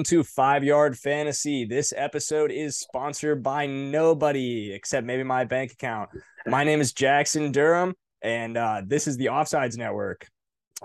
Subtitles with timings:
[0.00, 1.66] Welcome to Five Yard Fantasy.
[1.66, 6.08] This episode is sponsored by nobody except maybe my bank account.
[6.46, 10.26] My name is Jackson Durham, and uh, this is the Offsides Network.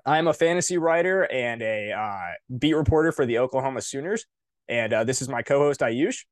[0.05, 4.25] I'm a fantasy writer and a uh, beat reporter for the Oklahoma Sooners,
[4.67, 6.25] and uh, this is my co-host Ayush.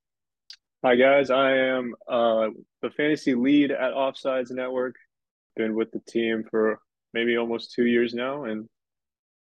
[0.83, 2.49] Hi guys, I am uh,
[2.81, 4.95] the fantasy lead at Offsides Network.
[5.55, 6.79] Been with the team for
[7.13, 8.67] maybe almost two years now, and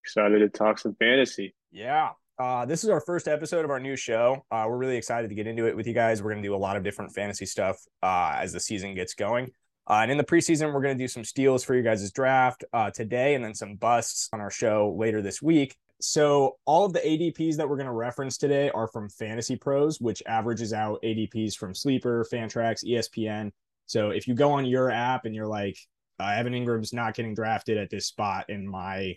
[0.02, 1.55] excited to talk some fantasy.
[1.70, 4.45] Yeah, uh, this is our first episode of our new show.
[4.51, 6.23] Uh, we're really excited to get into it with you guys.
[6.23, 9.15] We're going to do a lot of different fantasy stuff uh, as the season gets
[9.15, 9.51] going.
[9.88, 12.62] Uh, and in the preseason, we're going to do some steals for you guys' draft
[12.73, 15.76] uh, today and then some busts on our show later this week.
[16.01, 20.01] So, all of the ADPs that we're going to reference today are from Fantasy Pros,
[20.01, 23.51] which averages out ADPs from Sleeper, Fantrax, ESPN.
[23.87, 25.76] So, if you go on your app and you're like,
[26.20, 29.16] uh, Evan Engram's not getting drafted at this spot in my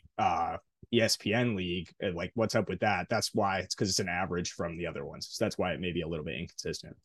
[0.94, 1.90] ESPN league.
[2.14, 3.08] Like, what's up with that?
[3.10, 5.28] That's why it's because it's an average from the other ones.
[5.32, 6.96] So that's why it may be a little bit inconsistent.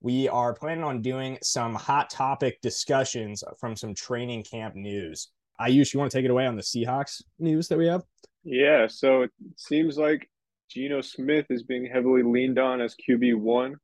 [0.00, 5.28] We are planning on doing some hot topic discussions from some training camp news.
[5.60, 8.02] Ayush, you want to take it away on the Seahawks news that we have?
[8.42, 10.28] Yeah, so it seems like
[10.68, 13.76] Geno Smith is being heavily leaned on as QB one,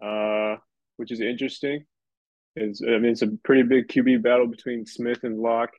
[0.00, 0.56] uh,
[0.96, 1.84] which is interesting.
[2.54, 5.70] It's, I mean, it's a pretty big QB battle between Smith and Lock.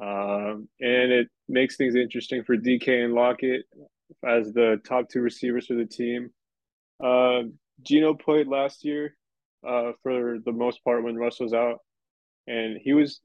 [0.00, 3.62] Um, and it makes things interesting for DK and Lockett
[4.24, 6.30] as the top two receivers for the team.
[7.02, 7.42] Uh,
[7.82, 9.16] Geno played last year
[9.66, 11.78] uh, for the most part when Russ was out,
[12.46, 13.20] and he was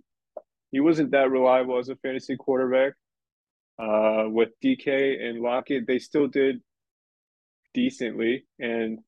[0.71, 2.93] he wasn't that reliable as a fantasy quarterback.
[3.79, 6.61] Uh, with DK and Lockett, they still did
[7.73, 8.99] decently, and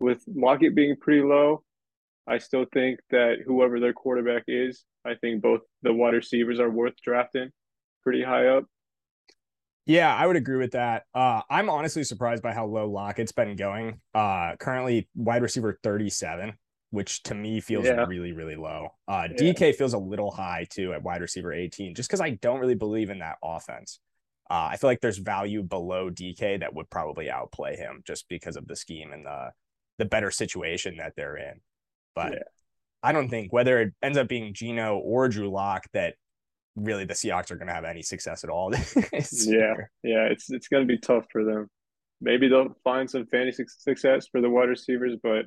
[0.00, 1.62] with Lockett being pretty low,
[2.26, 6.70] I still think that whoever their quarterback is, I think both the wide receivers are
[6.70, 7.50] worth drafting
[8.02, 8.64] pretty high up.
[9.86, 11.04] Yeah, I would agree with that.
[11.14, 14.00] Uh, I'm honestly surprised by how low Lockett's been going.
[14.14, 16.54] Uh, currently wide receiver 37,
[16.90, 18.04] which to me feels yeah.
[18.06, 18.88] really, really low.
[19.06, 19.52] Uh, yeah.
[19.52, 22.74] DK feels a little high too at wide receiver 18, just because I don't really
[22.74, 24.00] believe in that offense.
[24.50, 28.56] Uh, I feel like there's value below DK that would probably outplay him just because
[28.56, 29.50] of the scheme and the
[29.98, 31.60] the better situation that they're in.
[32.14, 32.42] But.
[33.02, 36.14] I don't think whether it ends up being Geno or Drew Lock that
[36.76, 38.72] really the Seahawks are going to have any success at all.
[39.12, 41.68] yeah, yeah, it's it's going to be tough for them.
[42.20, 45.46] Maybe they'll find some fantasy success for the wide receivers, but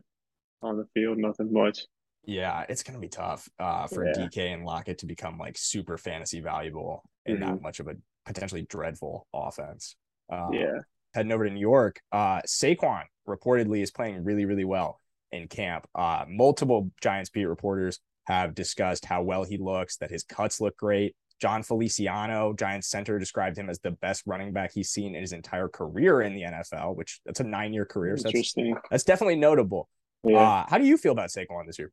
[0.61, 1.85] on the field, nothing much.
[2.25, 4.13] Yeah, it's going to be tough uh, for yeah.
[4.13, 7.49] DK and Lockett to become like super fantasy valuable and mm-hmm.
[7.49, 7.95] not much of a
[8.25, 9.95] potentially dreadful offense.
[10.31, 10.79] Um, yeah.
[11.13, 14.99] Heading over to New York, uh, Saquon reportedly is playing really, really well
[15.31, 15.87] in camp.
[15.95, 20.77] Uh, multiple Giants beat reporters have discussed how well he looks, that his cuts look
[20.77, 21.15] great.
[21.39, 25.33] Jon Feliciano, Giants center, described him as the best running back he's seen in his
[25.33, 28.17] entire career in the NFL, which that's a nine year career.
[28.17, 28.55] So that's,
[28.89, 29.87] that's definitely notable.
[30.23, 30.39] Yeah.
[30.39, 31.91] Uh, how do you feel about Saquon this year?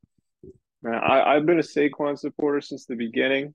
[0.87, 3.55] I, I've been a Saquon supporter since the beginning.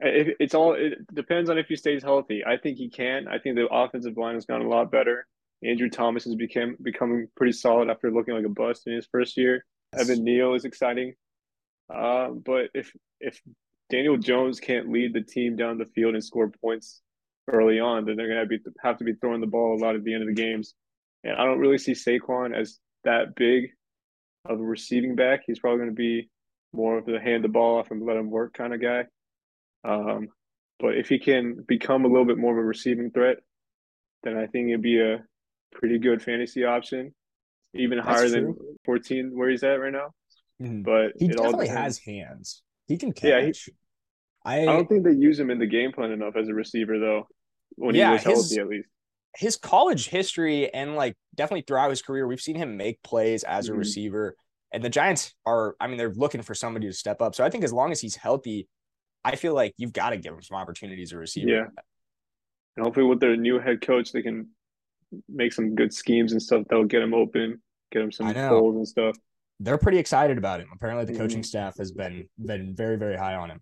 [0.00, 2.44] It, it's all it depends on if he stays healthy.
[2.44, 3.28] I think he can.
[3.28, 5.26] I think the offensive line has gotten a lot better.
[5.64, 9.36] Andrew Thomas has become becoming pretty solid after looking like a bust in his first
[9.36, 9.64] year.
[9.96, 11.14] Evan Neal is exciting.
[11.92, 13.40] Uh, but if if
[13.90, 17.00] Daniel Jones can't lead the team down the field and score points
[17.48, 20.04] early on, then they're gonna be have to be throwing the ball a lot at
[20.04, 20.74] the end of the games.
[21.24, 23.70] And I don't really see Saquon as that big
[24.44, 25.42] of a receiving back.
[25.46, 26.30] He's probably going to be
[26.72, 29.04] more of the hand the ball off and let him work kind of guy.
[29.84, 30.28] Um,
[30.78, 33.38] but if he can become a little bit more of a receiving threat,
[34.22, 35.24] then I think it'd be a
[35.72, 37.14] pretty good fantasy option,
[37.74, 38.30] even That's higher true.
[38.30, 40.10] than 14 where he's at right now.
[40.62, 40.82] Mm-hmm.
[40.82, 42.62] But he definitely has hands.
[42.86, 43.24] He can catch.
[43.28, 43.52] Yeah, he,
[44.44, 46.98] I, I don't think they use him in the game plan enough as a receiver
[46.98, 47.26] though.
[47.76, 48.88] When yeah, he was healthy, his, at least.
[49.36, 53.68] His college history and like definitely throughout his career, we've seen him make plays as
[53.68, 53.80] a mm-hmm.
[53.80, 54.36] receiver.
[54.72, 57.34] And the Giants are, I mean, they're looking for somebody to step up.
[57.34, 58.68] So I think as long as he's healthy,
[59.24, 61.48] I feel like you've got to give him some opportunities as a receiver.
[61.48, 61.64] Yeah.
[62.76, 64.48] And hopefully with their new head coach, they can
[65.28, 67.60] make some good schemes and stuff that'll get him open,
[67.92, 69.16] get him some goals and stuff.
[69.60, 70.68] They're pretty excited about him.
[70.74, 71.22] Apparently, the mm-hmm.
[71.22, 73.60] coaching staff has been been very very high on him.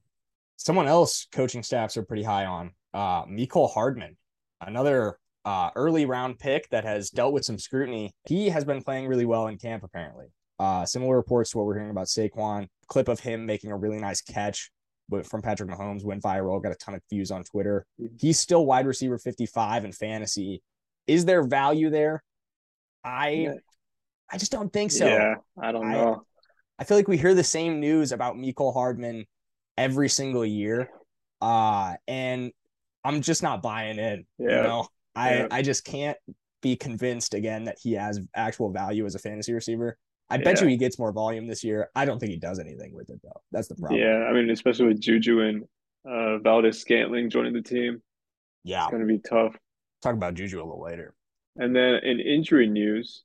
[0.56, 2.72] Someone else coaching staffs are pretty high on.
[2.92, 4.16] Uh, Mecole Hardman,
[4.60, 8.12] another uh, early round pick that has dealt with some scrutiny.
[8.26, 9.84] He has been playing really well in camp.
[9.84, 10.26] Apparently,
[10.58, 12.68] uh, similar reports to what we're hearing about Saquon.
[12.88, 14.70] Clip of him making a really nice catch
[15.24, 17.86] from Patrick Mahomes went viral, got a ton of views on Twitter.
[18.00, 18.16] Mm-hmm.
[18.18, 20.62] He's still wide receiver 55 in fantasy
[21.06, 22.22] is there value there?
[23.04, 23.52] I yeah.
[24.32, 25.06] I just don't think so.
[25.06, 26.24] Yeah, I don't know.
[26.78, 29.26] I, I feel like we hear the same news about Mecole Hardman
[29.76, 30.88] every single year.
[31.40, 32.52] Uh and
[33.04, 34.24] I'm just not buying in.
[34.38, 34.56] Yeah.
[34.56, 35.46] You know, I yeah.
[35.50, 36.16] I just can't
[36.62, 39.98] be convinced again that he has actual value as a fantasy receiver.
[40.30, 41.90] I bet you he gets more volume this year.
[41.94, 43.42] I don't think he does anything with it though.
[43.52, 44.00] That's the problem.
[44.00, 45.64] Yeah, I mean, especially with Juju and
[46.08, 48.02] uh, Valdes-Scantling joining the team.
[48.64, 49.54] Yeah, it's going to be tough.
[50.04, 51.14] Talk about Juju a little later.
[51.56, 53.22] And then in injury news,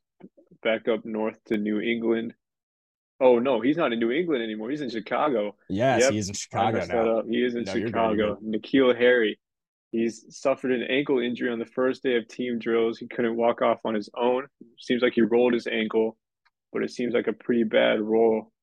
[0.64, 2.34] back up north to New England.
[3.20, 4.70] Oh no, he's not in New England anymore.
[4.70, 5.58] He's in Chicago.
[5.68, 6.14] Yes, yep.
[6.14, 7.24] he's in Chicago now.
[7.30, 8.38] He is in no, Chicago.
[8.42, 9.38] N'Keal Harry.
[9.92, 12.98] He's suffered an ankle injury on the first day of team drills.
[12.98, 14.48] He couldn't walk off on his own.
[14.78, 16.16] Seems like he rolled his ankle,
[16.72, 18.54] but it seems like a pretty bad roll.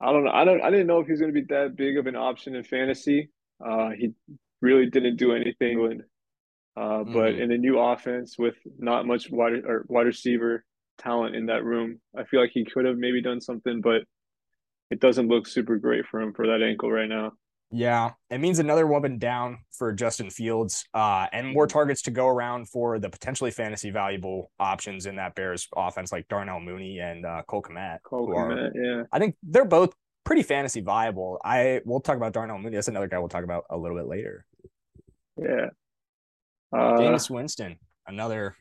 [0.00, 0.32] I don't know.
[0.32, 0.60] I don't.
[0.60, 3.30] I didn't know if he's going to be that big of an option in fantasy.
[3.64, 4.10] Uh, he
[4.60, 6.02] really didn't do anything.
[6.76, 7.40] Uh, but mm.
[7.40, 10.64] in a new offense with not much wide or wide receiver
[10.98, 14.02] talent in that room, I feel like he could have maybe done something, but
[14.90, 17.32] it doesn't look super great for him for that ankle right now.
[17.72, 22.26] Yeah, it means another woman down for Justin Fields, uh, and more targets to go
[22.26, 27.24] around for the potentially fantasy valuable options in that Bears offense, like Darnell Mooney and
[27.24, 27.98] uh, Cole Kmet.
[28.02, 29.04] Cole Kmet, yeah.
[29.12, 29.94] I think they're both
[30.24, 31.40] pretty fantasy viable.
[31.44, 32.74] I we'll talk about Darnell Mooney.
[32.74, 34.44] That's another guy we'll talk about a little bit later.
[35.36, 35.68] Yeah.
[36.72, 37.76] Uh, Jameis Winston,
[38.06, 38.56] another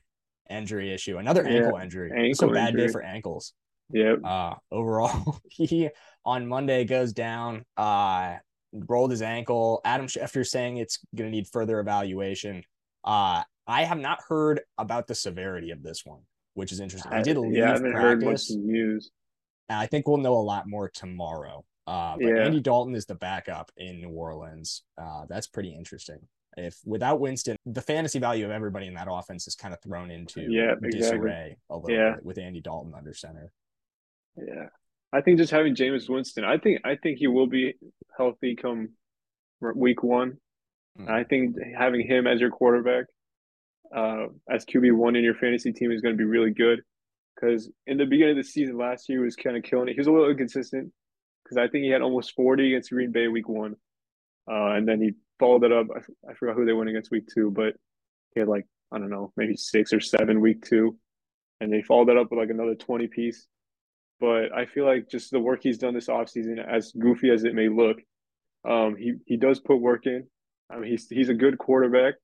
[0.50, 2.12] injury issue, another yeah, ankle injury.
[2.12, 2.88] Ankle it's a bad injury.
[2.88, 3.54] day for ankles.
[3.92, 4.16] Yeah.
[4.24, 5.90] Uh, overall, he
[6.26, 7.66] on Monday goes down.
[7.78, 8.38] Uh,
[8.72, 9.82] rolled his ankle.
[9.84, 12.64] Adam Schefter saying it's going to need further evaluation.
[13.04, 16.22] Uh, I have not heard about the severity of this one,
[16.54, 17.12] which is interesting.
[17.12, 18.50] I did leave yeah, I haven't practice.
[18.50, 19.12] Heard much news.
[19.70, 21.64] I think we'll know a lot more tomorrow.
[21.86, 22.44] Uh, but yeah.
[22.44, 24.84] Andy Dalton is the backup in New Orleans.
[24.98, 26.20] Uh, that's pretty interesting.
[26.58, 30.12] If without Winston, the fantasy value of everybody in that offense is kind of thrown
[30.12, 32.16] into yeah, disarray a little yeah.
[32.16, 33.52] bit with Andy Dalton under center.
[34.36, 34.68] Yeah,
[35.14, 37.76] I think just having Jameis Winston, I think I think he will be
[38.18, 38.90] healthy come
[39.62, 40.38] week one.
[41.00, 41.10] Mm.
[41.10, 43.06] I think having him as your quarterback,
[43.96, 46.82] uh, as QB one in your fantasy team is going to be really good.
[47.36, 49.94] Because in the beginning of the season last year, he was kind of killing it.
[49.94, 50.92] He was a little inconsistent
[51.44, 53.76] because I think he had almost forty against Green Bay week one,
[54.50, 55.88] uh, and then he followed it up.
[55.96, 57.76] I, I forgot who they went against week two, but
[58.34, 60.98] he had like I don't know, maybe six or seven week two,
[61.62, 63.48] and they followed that up with like another twenty piece.
[64.20, 67.56] But I feel like just the work he's done this offseason, as goofy as it
[67.56, 67.98] may look,
[68.68, 70.28] um, he he does put work in.
[70.70, 72.16] I mean, he's he's a good quarterback.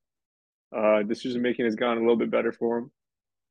[0.76, 2.90] Uh, decision making has gone a little bit better for him,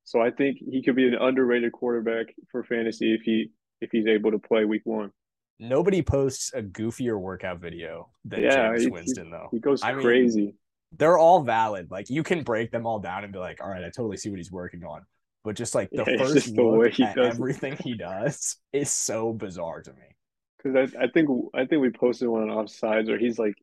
[0.03, 3.51] so I think he could be an underrated quarterback for fantasy if he
[3.81, 5.11] if he's able to play week one.
[5.59, 9.47] Nobody posts a goofier workout video than yeah, Jameis Winston, though.
[9.51, 10.41] He goes I crazy.
[10.47, 10.53] Mean,
[10.97, 11.91] they're all valid.
[11.91, 14.29] Like you can break them all down and be like, all right, I totally see
[14.29, 15.01] what he's working on.
[15.43, 19.91] But just like the yeah, first look at everything he does is so bizarre to
[19.91, 20.15] me.
[20.57, 23.55] Because I, I think I think we posted one on offsides where he's like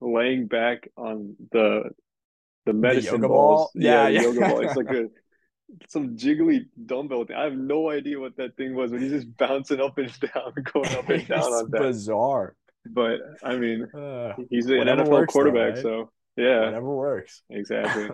[0.00, 1.90] laying back on the
[2.66, 3.70] the medicine the balls.
[3.74, 3.82] Ball?
[3.82, 4.22] Yeah, yeah, yeah.
[4.22, 4.60] yoga ball.
[4.60, 5.08] It's like a
[5.88, 7.36] some jiggly dumbbell thing.
[7.36, 10.52] I have no idea what that thing was, but he's just bouncing up and down,
[10.72, 11.80] going up and down on that.
[11.80, 12.54] Bizarre.
[12.84, 16.06] But I mean, uh, he's an NFL works, quarterback, though, right?
[16.06, 17.42] so yeah, whatever works.
[17.50, 18.08] Exactly.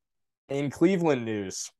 [0.48, 1.70] In Cleveland news,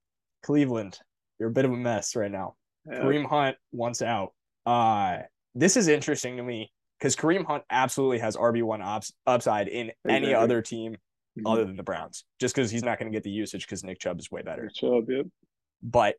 [0.43, 0.99] Cleveland,
[1.39, 2.55] you're a bit of a mess right now.
[2.87, 3.01] Yeah.
[3.01, 4.33] Kareem Hunt wants out.
[4.67, 5.19] Uh,
[5.55, 9.91] this is interesting to me because Kareem Hunt absolutely has RB one ups, upside in
[10.05, 10.13] exactly.
[10.13, 10.97] any other team
[11.39, 11.47] mm-hmm.
[11.47, 14.01] other than the Browns, just because he's not going to get the usage because Nick
[14.01, 14.65] Chubb is way better.
[14.65, 15.27] Nick Chubb, yep.
[15.83, 16.17] But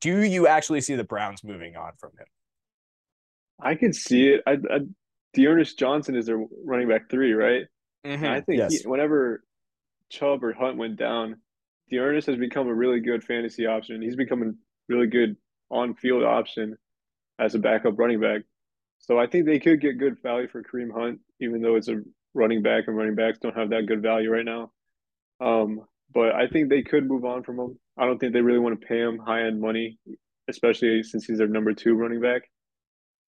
[0.00, 2.26] do you actually see the Browns moving on from him?
[3.60, 4.42] I can see it.
[4.46, 4.80] I, I
[5.34, 7.64] D'Ernest Johnson is their running back three, right?
[8.06, 8.24] Mm-hmm.
[8.24, 8.82] I think yes.
[8.82, 9.44] he, whenever
[10.10, 11.36] Chubb or Hunt went down,
[11.90, 14.02] D'Ernest has become a really good fantasy option.
[14.02, 14.52] He's become a
[14.92, 15.36] really good
[15.70, 16.76] on-field option
[17.38, 18.42] as a backup running back.
[18.98, 22.00] So I think they could get good value for Kareem Hunt, even though it's a
[22.36, 24.70] running back and running backs don't have that good value right now.
[25.40, 25.80] Um,
[26.12, 27.78] but I think they could move on from him.
[27.98, 29.98] I don't think they really want to pay him high end money,
[30.48, 32.42] especially since he's their number two running back.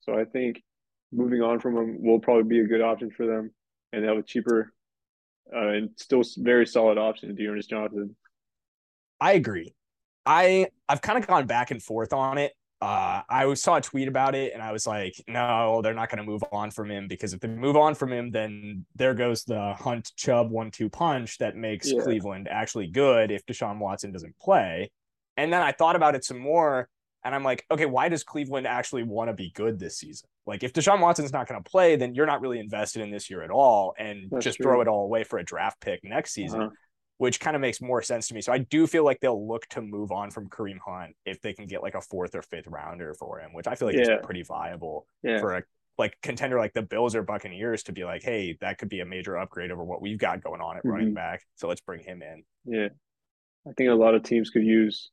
[0.01, 0.63] So I think
[1.13, 3.51] moving on from him will probably be a good option for them,
[3.93, 4.73] and have a cheaper
[5.55, 8.15] uh, and still very solid option, D'Ernest Johnson.
[9.21, 9.75] I agree.
[10.25, 12.53] I I've kind of gone back and forth on it.
[12.81, 16.19] Uh, I saw a tweet about it and I was like, no, they're not going
[16.19, 19.45] to move on from him because if they move on from him, then there goes
[19.45, 22.03] the Hunt Chubb one two punch that makes yeah.
[22.03, 24.93] Cleveland actually good if Deshaun Watson doesn't play.
[25.37, 26.89] And then I thought about it some more
[27.25, 30.29] and I'm like, okay, why does Cleveland actually want to be good this season?
[30.47, 33.29] Like, if Deshaun Watson's not going to play, then you're not really invested in this
[33.29, 34.65] year at all and That's just true.
[34.65, 36.63] throw it all away for a draft pick next season.
[36.63, 36.75] Uh-huh
[37.19, 38.41] which kind of makes more sense to me.
[38.41, 41.53] So I do feel like they'll look to move on from Kareem Hunt if they
[41.53, 44.03] can get like a fourth or fifth rounder for him, which I feel like yeah.
[44.03, 45.41] is pretty viable yeah.
[45.41, 45.63] for a
[45.99, 49.05] like contender like the Bills or Buccaneers to be like, hey, that could be a
[49.05, 50.91] major upgrade over what we've got going on at mm-hmm.
[50.91, 51.43] running back.
[51.57, 52.45] So let's bring him in.
[52.65, 52.89] Yeah.
[53.69, 55.11] I think a lot of teams could use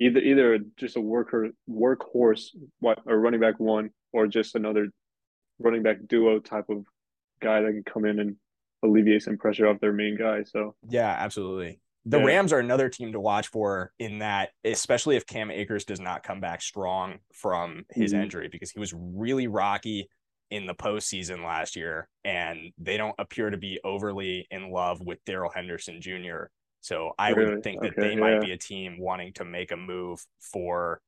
[0.00, 2.48] either either just a worker workhorse
[2.82, 4.88] or running back one or just another
[5.60, 6.84] running back duo type of
[7.40, 8.36] guy that can come in and
[8.82, 10.42] alleviate some pressure off their main guy.
[10.44, 11.80] So yeah, absolutely.
[12.04, 12.24] The yeah.
[12.24, 16.24] Rams are another team to watch for in that, especially if Cam Akers does not
[16.24, 18.22] come back strong from his mm-hmm.
[18.22, 20.08] injury, because he was really rocky
[20.50, 25.24] in the postseason last year, and they don't appear to be overly in love with
[25.24, 26.46] Darrell Henderson Jr.
[26.80, 27.54] So I really?
[27.54, 31.00] would think that okay, they might be a team wanting to make a move for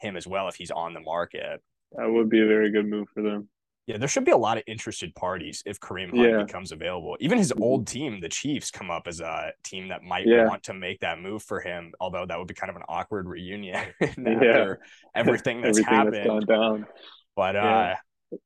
[0.00, 1.62] him as well if he's on the market.
[1.92, 3.48] That would be a very good move for them.
[3.86, 6.44] Yeah, there should be a lot of interested parties if Kareem Hunt yeah.
[6.44, 7.16] becomes available.
[7.18, 7.62] Even his mm-hmm.
[7.62, 10.46] old team, the Chiefs, come up as a team that might yeah.
[10.46, 11.92] want to make that move for him.
[11.98, 14.74] Although that would be kind of an awkward reunion after yeah.
[15.16, 16.14] everything that's everything happened.
[16.14, 16.86] That's gone down.
[17.34, 17.94] But uh,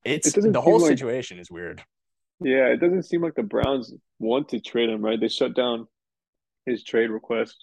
[0.05, 1.83] it's it the whole like, situation is weird.
[2.41, 5.03] Yeah, it doesn't seem like the Browns want to trade him.
[5.03, 5.21] Right?
[5.21, 5.87] They shut down
[6.65, 7.63] his trade request.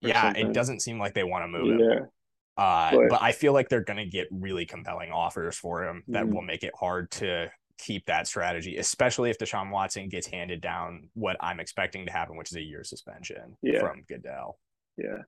[0.00, 0.48] Yeah, something.
[0.48, 2.08] it doesn't seem like they want to move him.
[2.56, 2.64] Yeah.
[2.64, 6.02] Uh, but, but, I feel like they're going to get really compelling offers for him
[6.08, 6.34] that mm-hmm.
[6.34, 11.08] will make it hard to keep that strategy, especially if Deshaun Watson gets handed down
[11.14, 13.80] what I'm expecting to happen, which is a year suspension yeah.
[13.80, 14.58] from Goodell.
[14.96, 15.22] Yeah.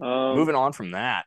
[0.00, 1.26] Um, Moving on from that,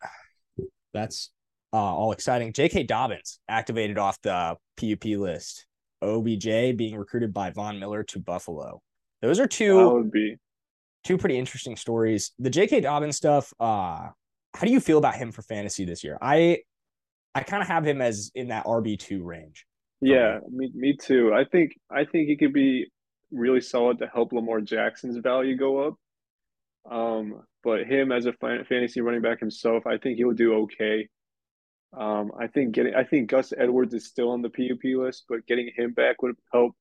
[0.94, 1.30] that's
[1.72, 2.54] uh, all exciting.
[2.54, 2.84] J.K.
[2.84, 5.68] Dobbins activated off the PUP list.
[6.02, 8.82] OBJ being recruited by Von Miller to Buffalo.
[9.22, 10.36] Those are two would be
[11.04, 12.32] two pretty interesting stories.
[12.40, 12.82] The J.K.
[12.82, 13.54] Dobbins stuff.
[13.60, 14.10] Uh,
[14.54, 16.18] how do you feel about him for fantasy this year?
[16.22, 16.60] I
[17.36, 19.66] I kind of have him as in that RB two range.
[20.02, 20.72] Yeah, me.
[20.76, 21.34] me too.
[21.34, 22.88] I think I think he could be
[23.32, 25.96] really solid to help Lamar Jackson's value go up.
[26.90, 31.08] Um, but him as a fantasy running back himself, I think he'll do okay.
[31.98, 35.46] Um, I think getting I think Gus Edwards is still on the PUP list, but
[35.48, 36.76] getting him back would help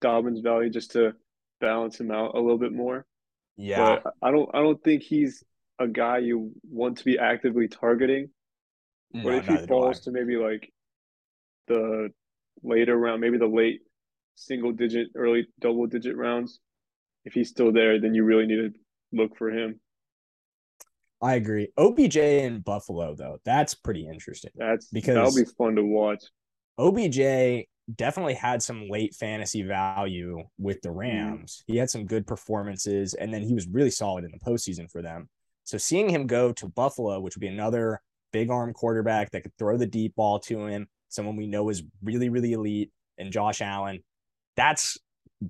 [0.00, 1.12] Dobbins' value just to
[1.60, 3.06] balance him out a little bit more.
[3.56, 5.42] Yeah, but I don't I don't think he's
[5.80, 8.28] a guy you want to be actively targeting.
[9.12, 10.72] No, but if he falls to maybe like
[11.66, 12.10] the
[12.62, 13.80] later round, maybe the late
[14.36, 16.60] single digit, early double digit rounds,
[17.24, 18.70] if he's still there, then you really need to
[19.12, 19.80] look for him.
[21.22, 21.68] I agree.
[21.76, 24.52] OBJ in Buffalo, though, that's pretty interesting.
[24.54, 26.24] That's because that'll be fun to watch.
[26.78, 30.98] OBJ definitely had some late fantasy value with the mm-hmm.
[30.98, 31.62] Rams.
[31.62, 31.72] Mm.
[31.72, 35.02] He had some good performances, and then he was really solid in the postseason for
[35.02, 35.28] them.
[35.70, 39.56] So seeing him go to Buffalo, which would be another big arm quarterback that could
[39.56, 43.62] throw the deep ball to him, someone we know is really, really elite, and Josh
[43.62, 44.02] Allen,
[44.56, 44.98] that's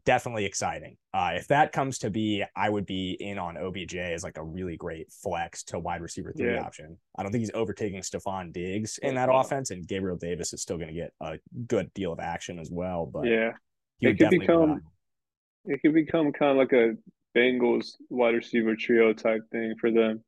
[0.04, 0.98] definitely exciting.
[1.14, 4.44] Uh, if that comes to be, I would be in on OBJ as like a
[4.44, 6.60] really great flex to wide receiver three yeah.
[6.60, 6.98] option.
[7.16, 9.40] I don't think he's overtaking Stefon Diggs in that yeah.
[9.40, 12.70] offense, and Gabriel Davis is still going to get a good deal of action as
[12.70, 13.06] well.
[13.06, 13.52] But yeah,
[14.02, 14.82] it could become
[15.64, 16.94] it could become kind of like a
[17.36, 20.22] Bengals wide receiver trio type thing for them.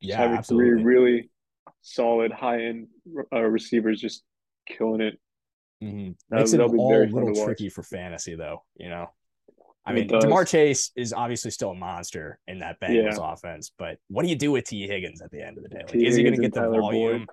[0.00, 0.82] Yeah, having absolutely.
[0.82, 1.30] three really
[1.82, 2.88] solid high end
[3.32, 4.22] uh, receivers just
[4.66, 5.18] killing it.
[5.82, 6.12] Mm-hmm.
[6.34, 8.64] Makes it all a little tricky for fantasy, though.
[8.76, 9.10] You know,
[9.86, 13.32] I mean, Ja'Marr Chase is obviously still a monster in that Bengals yeah.
[13.32, 15.82] offense, but what do you do with Tee Higgins at the end of the day?
[15.86, 17.18] Like, is he going to get the Tyler volume?
[17.18, 17.28] Boyd.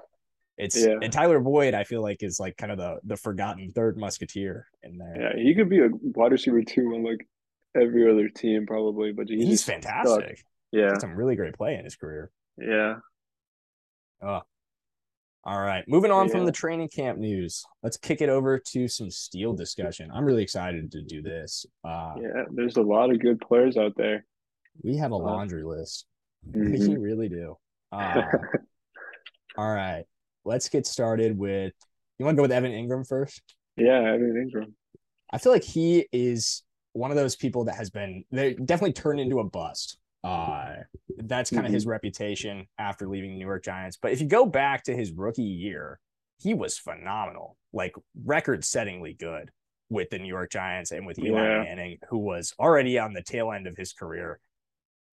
[0.57, 0.99] It's yeah.
[1.01, 4.67] and Tyler Boyd, I feel like is like kind of the the forgotten third musketeer
[4.83, 5.33] in there.
[5.35, 7.27] Yeah, he could be a wide receiver too on like
[7.75, 10.37] every other team probably, but he's, he's fantastic.
[10.37, 10.45] Stuck.
[10.71, 12.31] Yeah, some really great play in his career.
[12.57, 12.95] Yeah.
[14.21, 14.41] Oh,
[15.45, 15.83] all right.
[15.87, 16.31] Moving on yeah.
[16.31, 20.09] from the training camp news, let's kick it over to some steal discussion.
[20.13, 21.65] I'm really excited to do this.
[21.83, 24.25] Uh, yeah, there's a lot of good players out there.
[24.81, 26.05] We have a uh, laundry list.
[26.51, 26.91] Mm-hmm.
[26.91, 27.55] We really do.
[27.89, 28.21] Uh,
[29.57, 30.03] all right.
[30.43, 31.71] Let's get started with
[32.19, 33.41] you want to go with Evan Engram first?
[33.77, 34.73] Yeah, Evan Engram.
[35.31, 36.63] I feel like he is
[36.93, 39.97] one of those people that has been they definitely turned into a bust.
[40.23, 40.75] Uh,
[41.23, 41.73] that's kind of mm-hmm.
[41.73, 43.97] his reputation after leaving New York Giants.
[44.01, 45.99] But if you go back to his rookie year,
[46.41, 49.51] he was phenomenal, like record-settingly good
[49.89, 51.63] with the New York Giants and with Eli yeah.
[51.63, 54.39] Manning, who was already on the tail end of his career.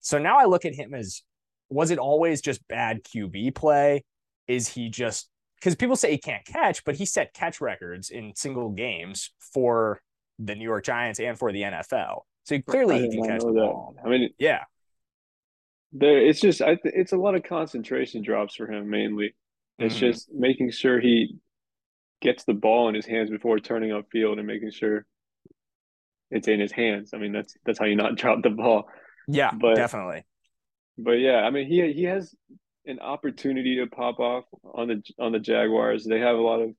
[0.01, 1.23] So now I look at him as
[1.69, 4.05] was it always just bad QB play?
[4.47, 8.33] Is he just because people say he can't catch, but he set catch records in
[8.35, 10.01] single games for
[10.41, 12.23] the New York Giants and for the NFL.
[12.45, 13.95] So clearly he can catch the ball.
[14.05, 14.65] I mean, yeah,
[15.93, 19.35] there it's just I th- it's a lot of concentration drops for him mainly.
[19.79, 20.07] It's mm-hmm.
[20.07, 21.37] just making sure he
[22.21, 25.07] gets the ball in his hands before turning upfield and making sure
[26.31, 27.11] it's in his hands.
[27.15, 28.89] I mean, that's that's how you not drop the ball.
[29.29, 30.25] Yeah, but, definitely.
[30.99, 32.35] But yeah, I mean, he he has
[32.87, 36.05] an opportunity to pop off on the on the Jaguars.
[36.05, 36.71] They have a lot of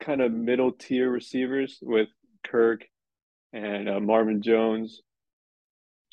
[0.00, 2.08] kind of middle tier receivers with
[2.46, 2.84] Kirk
[3.52, 5.02] and uh, Marvin Jones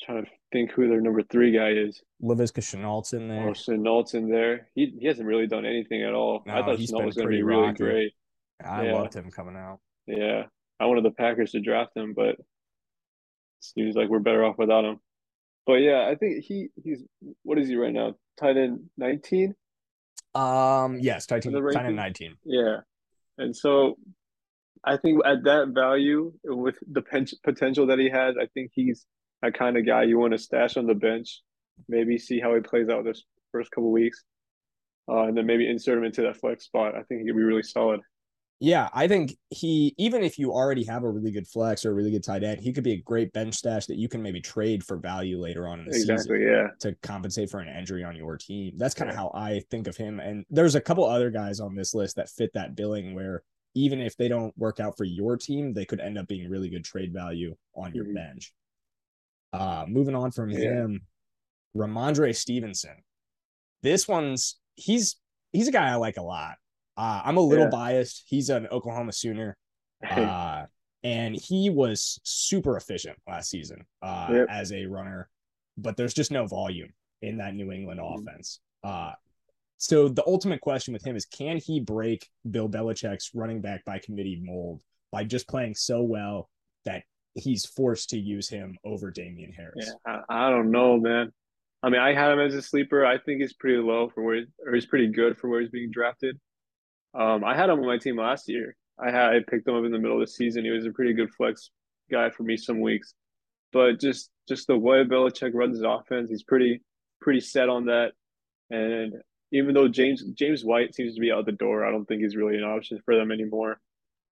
[0.02, 2.00] trying to think who their number three guy is.
[2.22, 3.48] Laviska Shenault's in there.
[3.48, 4.68] Oh, Shenault's in there.
[4.74, 6.42] He he hasn't really done anything at all.
[6.46, 7.84] No, I thought been was going to be really rocky.
[7.84, 8.12] great.
[8.64, 8.94] I Yeah.
[8.94, 9.80] loved him coming out.
[10.06, 10.44] Yeah,
[10.80, 12.36] I wanted the Packers to draft him, but
[13.60, 14.98] seems like we're better off without him.
[15.66, 17.02] But yeah, I think he he's
[17.42, 18.14] what is he right now?
[18.38, 19.54] Tight end nineteen.
[20.34, 21.96] Um, yes, tight end, the tight end ranking?
[21.96, 22.34] 19.
[22.44, 22.76] Yeah,
[23.38, 23.96] and so
[24.84, 29.06] I think at that value with the pen- potential that he has, I think he's
[29.42, 31.42] that kind of guy you want to stash on the bench.
[31.88, 34.24] Maybe see how he plays out this first couple weeks,
[35.08, 36.94] uh, and then maybe insert him into that flex spot.
[36.94, 38.00] I think he could be really solid.
[38.60, 41.94] Yeah, I think he even if you already have a really good flex or a
[41.94, 44.40] really good tight end, he could be a great bench stash that you can maybe
[44.40, 46.66] trade for value later on in the season Yeah.
[46.80, 48.74] to compensate for an injury on your team.
[48.76, 49.20] That's kind of Yeah.
[49.20, 50.18] how I think of him.
[50.18, 53.44] And there's a couple other guys on this list that fit that billing where
[53.78, 56.68] even if they don't work out for your team, they could end up being really
[56.68, 58.14] good trade value on your Mhm.
[58.14, 58.52] bench.
[59.52, 60.58] Uh moving on from Yeah.
[60.84, 61.06] him,
[61.76, 63.02] Rhamondre Stevenson.
[63.82, 65.16] This one's he's
[65.52, 66.58] he's a guy I like a lot.
[66.96, 67.70] Uh, I'm a little Yeah.
[67.70, 68.24] biased.
[68.26, 69.56] He's an Oklahoma Sooner.
[70.10, 70.66] Uh,
[71.04, 74.46] and he was super efficient last season uh, Yep.
[74.50, 75.28] as a runner,
[75.76, 76.92] but there's just no volume
[77.22, 78.20] in that New England Mhm.
[78.28, 78.60] offense.
[79.78, 84.00] So the ultimate question with him is can he break Bill Belichick's running back by
[84.00, 84.80] committee mold
[85.12, 86.50] by just playing so well
[86.84, 87.04] that
[87.34, 89.90] he's forced to use him over Damien Harris?
[90.06, 91.32] Yeah, I, I don't know, man.
[91.82, 93.06] I mean, I had him as a sleeper.
[93.06, 95.92] I think he's pretty low for where, or he's pretty good for where he's being
[95.92, 96.38] drafted.
[97.14, 98.76] Um, I had him on my team last year.
[98.98, 100.64] I had I picked him up in the middle of the season.
[100.64, 101.70] He was a pretty good flex
[102.10, 103.14] guy for me some weeks,
[103.72, 106.82] but just just the way Belichick runs his offense, he's pretty
[107.20, 108.12] pretty set on that.
[108.70, 109.14] And
[109.52, 112.36] even though James James White seems to be out the door, I don't think he's
[112.36, 113.80] really an option for them anymore.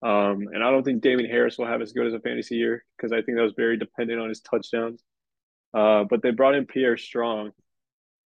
[0.03, 2.85] Um, and I don't think Damon Harris will have as good as a fantasy year
[2.97, 5.03] because I think that was very dependent on his touchdowns.
[5.73, 7.53] Uh, but they brought in Pierre Strong,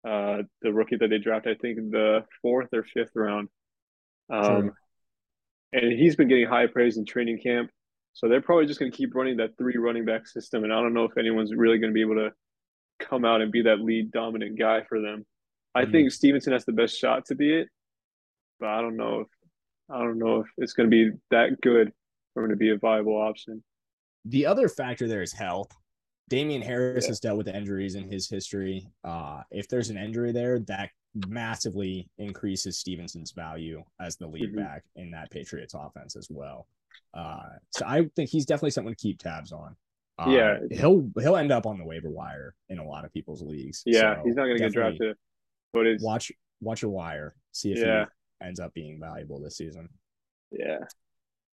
[0.07, 3.49] uh, the rookie that they drafted, I think in the fourth or fifth round.
[4.29, 4.71] Um,
[5.71, 7.69] and he's been getting high praise in training camp.
[8.13, 10.63] So they're probably just going to keep running that three running back system.
[10.63, 12.31] And I don't know if anyone's really going to be able to
[12.99, 15.25] come out and be that lead dominant guy for them.
[15.77, 15.91] I Mhm.
[15.91, 17.69] think Stevenson has the best shot to be it,
[18.59, 19.27] but I don't know if
[19.89, 21.93] I don't know if it's going to be that good
[22.33, 23.63] for him to be a viable option.
[24.25, 25.71] The other factor there is health.
[26.27, 27.11] Damien Harris Yeah.
[27.11, 28.85] has dealt with injuries in his history.
[29.05, 30.89] Uh, if there's an injury there, that
[31.29, 34.55] massively increases Stevenson's value as the lead Mhm.
[34.57, 36.67] back in that Patriots offense as well.
[37.13, 39.77] Uh, so I think he's definitely someone to keep tabs on.
[40.19, 40.59] Uh, Yeah.
[40.71, 43.83] he'll he'll end up on the waiver wire in a lot of people's leagues.
[43.85, 45.15] Yeah, So he's not going to get drafted,
[45.73, 48.05] but it's Watch watch your wire, see if Yeah.
[48.39, 49.89] he ends up being valuable this season.
[50.51, 50.79] yeah,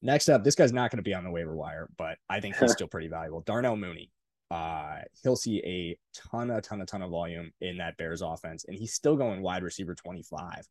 [0.01, 2.55] Next up, this guy's not going to be on the waiver wire, but I think
[2.55, 3.41] he's still pretty valuable.
[3.41, 4.11] Darnell Mooney.
[4.51, 5.97] Uh, he'll see a
[6.31, 9.41] ton, a ton, a ton of volume in that Bears offense, and he's still going
[9.43, 10.65] wide receiver 25.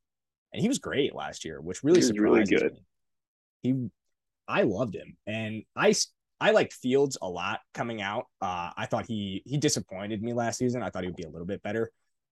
[0.52, 2.72] And he was great last year, which really was really good.
[2.72, 2.80] me.
[3.62, 3.88] He,
[4.48, 5.94] I loved him, and I
[6.40, 8.24] I liked Fields a lot coming out.
[8.40, 10.82] Uh, I thought he he disappointed me last season.
[10.82, 11.90] I thought he would be a little bit better.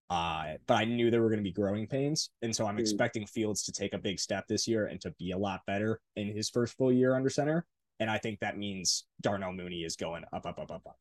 [0.09, 2.31] Uh, but I knew there were going to be growing pains.
[2.43, 2.81] And so I'm Mm.
[2.81, 6.01] expecting Fields to take a big step this year and to be a lot better
[6.15, 7.67] in his first full year under center.
[7.99, 10.99] And I think that means Darnell Mooney is going up, up, up, up, up.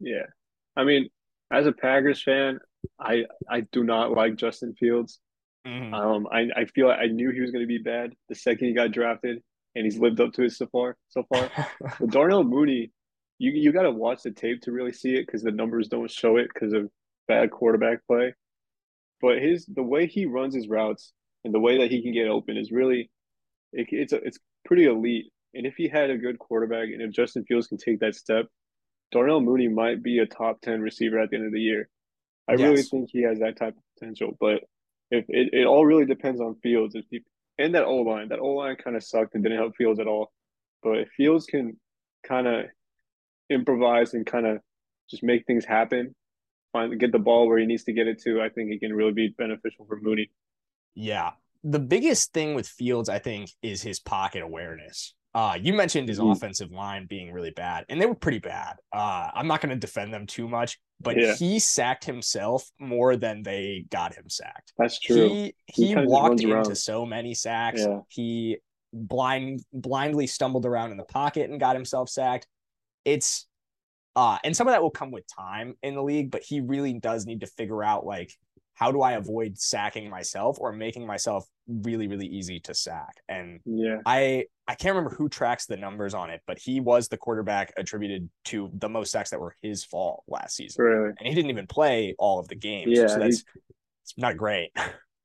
[0.00, 0.26] yeah.
[0.76, 1.08] I mean,
[1.50, 2.58] as a Packers fan,
[3.00, 5.20] I I do not like Justin Fields.
[5.66, 5.94] Mhm.
[5.94, 8.68] Um, I I feel like I knew he was going to be bad the second
[8.68, 9.42] he got drafted,
[9.74, 10.96] and he's lived up to it so far.
[11.08, 11.50] So far,
[12.00, 12.90] but Darnell Mooney,
[13.38, 16.10] you you got to watch the tape to really see it because the numbers don't
[16.10, 16.90] show it because of
[17.28, 18.34] bad quarterback play.
[19.20, 21.12] But his the way he runs his routes
[21.44, 23.10] and the way that he can get open is really,
[23.72, 25.32] it, it's a, it's pretty elite.
[25.54, 28.46] And if he had a good quarterback, and if Justin Fields can take that step,
[29.12, 31.88] Darnell Mooney might be a top ten receiver at the end of the year.
[32.48, 34.36] I really think he has that type of potential.
[34.38, 34.64] But
[35.10, 36.94] if it, it all really depends on Fields.
[36.94, 37.22] If he,
[37.58, 40.06] and that O line, that O line kind of sucked and didn't help Fields at
[40.06, 40.32] all.
[40.82, 41.80] But if Fields can
[42.26, 42.66] kind of
[43.48, 44.58] improvise and kind of
[45.08, 46.14] just make things happen,
[46.76, 48.92] find get the ball where he needs to get it to, I think he can
[48.92, 50.30] really be beneficial for Mooney.
[50.94, 51.30] Yeah.
[51.64, 55.14] The biggest thing with Fields, I think, is his pocket awareness.
[55.34, 56.32] Uh, you mentioned his Mhm.
[56.32, 58.76] offensive line being really bad, and they were pretty bad.
[58.92, 61.34] Uh, I'm not going to defend them too much, but Yeah.
[61.34, 64.72] he sacked himself more than they got him sacked.
[64.78, 65.28] That's true.
[65.28, 66.74] He He he walked into around.
[66.76, 67.80] so many sacks.
[67.82, 68.00] Yeah.
[68.08, 68.58] He
[68.94, 72.46] blind blindly stumbled around in the pocket and got himself sacked.
[73.04, 73.46] It's
[74.16, 76.94] uh and some of that will come with time in the league, but he really
[76.94, 78.32] does need to figure out like
[78.74, 83.14] how do I avoid sacking myself or making myself really, really easy to sack?
[83.28, 83.98] And Yeah.
[84.04, 87.72] I I can't remember who tracks the numbers on it, but he was the quarterback
[87.76, 90.84] attributed to the most sacks that were his fault last season.
[90.84, 91.14] Really.
[91.18, 92.98] And he didn't even play all of the games.
[92.98, 93.44] Yeah, So that's
[94.02, 94.72] it's not great.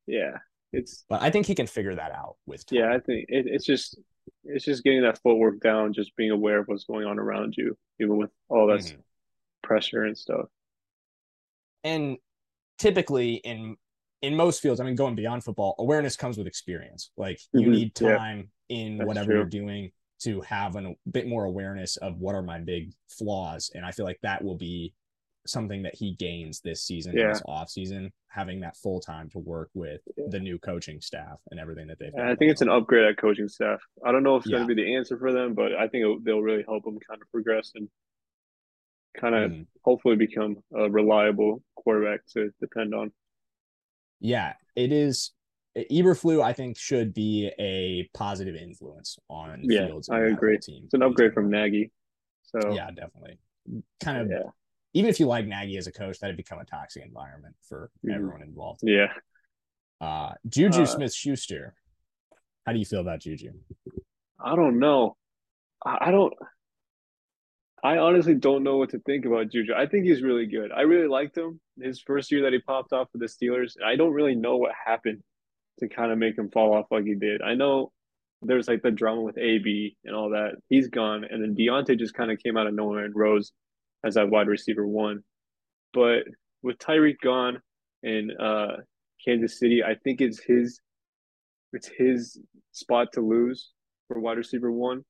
[0.07, 0.37] Yeah.
[0.73, 2.79] It's But I think he can figure that out with time.
[2.79, 3.97] yeah, I think it, it's just
[4.43, 7.77] it's just getting that footwork down, just being aware of what's going on around you,
[7.99, 9.03] even with all that Mhm.
[9.63, 10.47] pressure and stuff.
[11.83, 12.17] and
[12.77, 13.77] typically in
[14.21, 17.11] in most fields, I mean, going beyond football, awareness comes with experience.
[17.17, 18.19] Like you Mhm, need yeah.
[18.19, 19.37] time in That's whatever true.
[19.41, 23.71] you're doing to have an, a bit more awareness of what are my big flaws,
[23.75, 24.93] and I feel like that will be
[25.47, 27.29] something that he gains this season, Yeah.
[27.29, 30.25] this off season, having that full time to work with Yeah.
[30.29, 32.13] the new coaching staff and everything that they've.
[32.13, 33.81] And I think it's an upgrade at coaching staff.
[34.05, 34.57] I don't know if it's Yeah.
[34.57, 36.99] going to be the answer for them, but I think it, they'll really help them
[36.99, 37.89] kind of progress and
[39.17, 39.67] kind of Mhm.
[39.83, 43.11] hopefully become a reliable quarterback to depend on.
[44.19, 45.31] Yeah, it is.
[45.75, 50.09] Eberflus, I think, should be a positive influence on Yeah, Fields.
[50.09, 50.57] I agree.
[50.59, 50.83] Team.
[50.85, 51.91] It's an upgrade from Nagy.
[52.43, 53.39] So Yeah, definitely.
[54.01, 54.49] Kind of yeah,
[54.93, 58.15] even if you like Nagy as a coach, that'd become a toxic environment for Mhm.
[58.15, 58.81] everyone involved.
[58.83, 59.13] yeah.
[59.99, 61.75] Uh, Juju Uh, Smith Schuster.
[62.65, 63.53] How do you feel about Juju?
[64.39, 65.15] I don't know.
[65.85, 66.33] I I don't.
[67.83, 69.73] I honestly don't know what to think about Juju.
[69.73, 70.71] I think he's really good.
[70.71, 73.75] I really liked him his first year that he popped off with the Steelers.
[73.83, 75.23] I don't really know what happened
[75.79, 77.41] to kind of make him fall off like he did.
[77.41, 77.91] I know
[78.43, 80.55] there's like the drama with AB and all that.
[80.69, 83.51] He's gone, and then Diontae just kind of came out of nowhere and rose
[84.03, 85.23] as that wide receiver one.
[85.93, 86.23] But
[86.63, 87.61] with Tyreek gone
[88.03, 88.77] in uh,
[89.25, 90.79] Kansas City, I think it's his
[91.73, 92.39] it's his
[92.71, 93.69] spot to lose
[94.07, 95.03] for wide receiver one.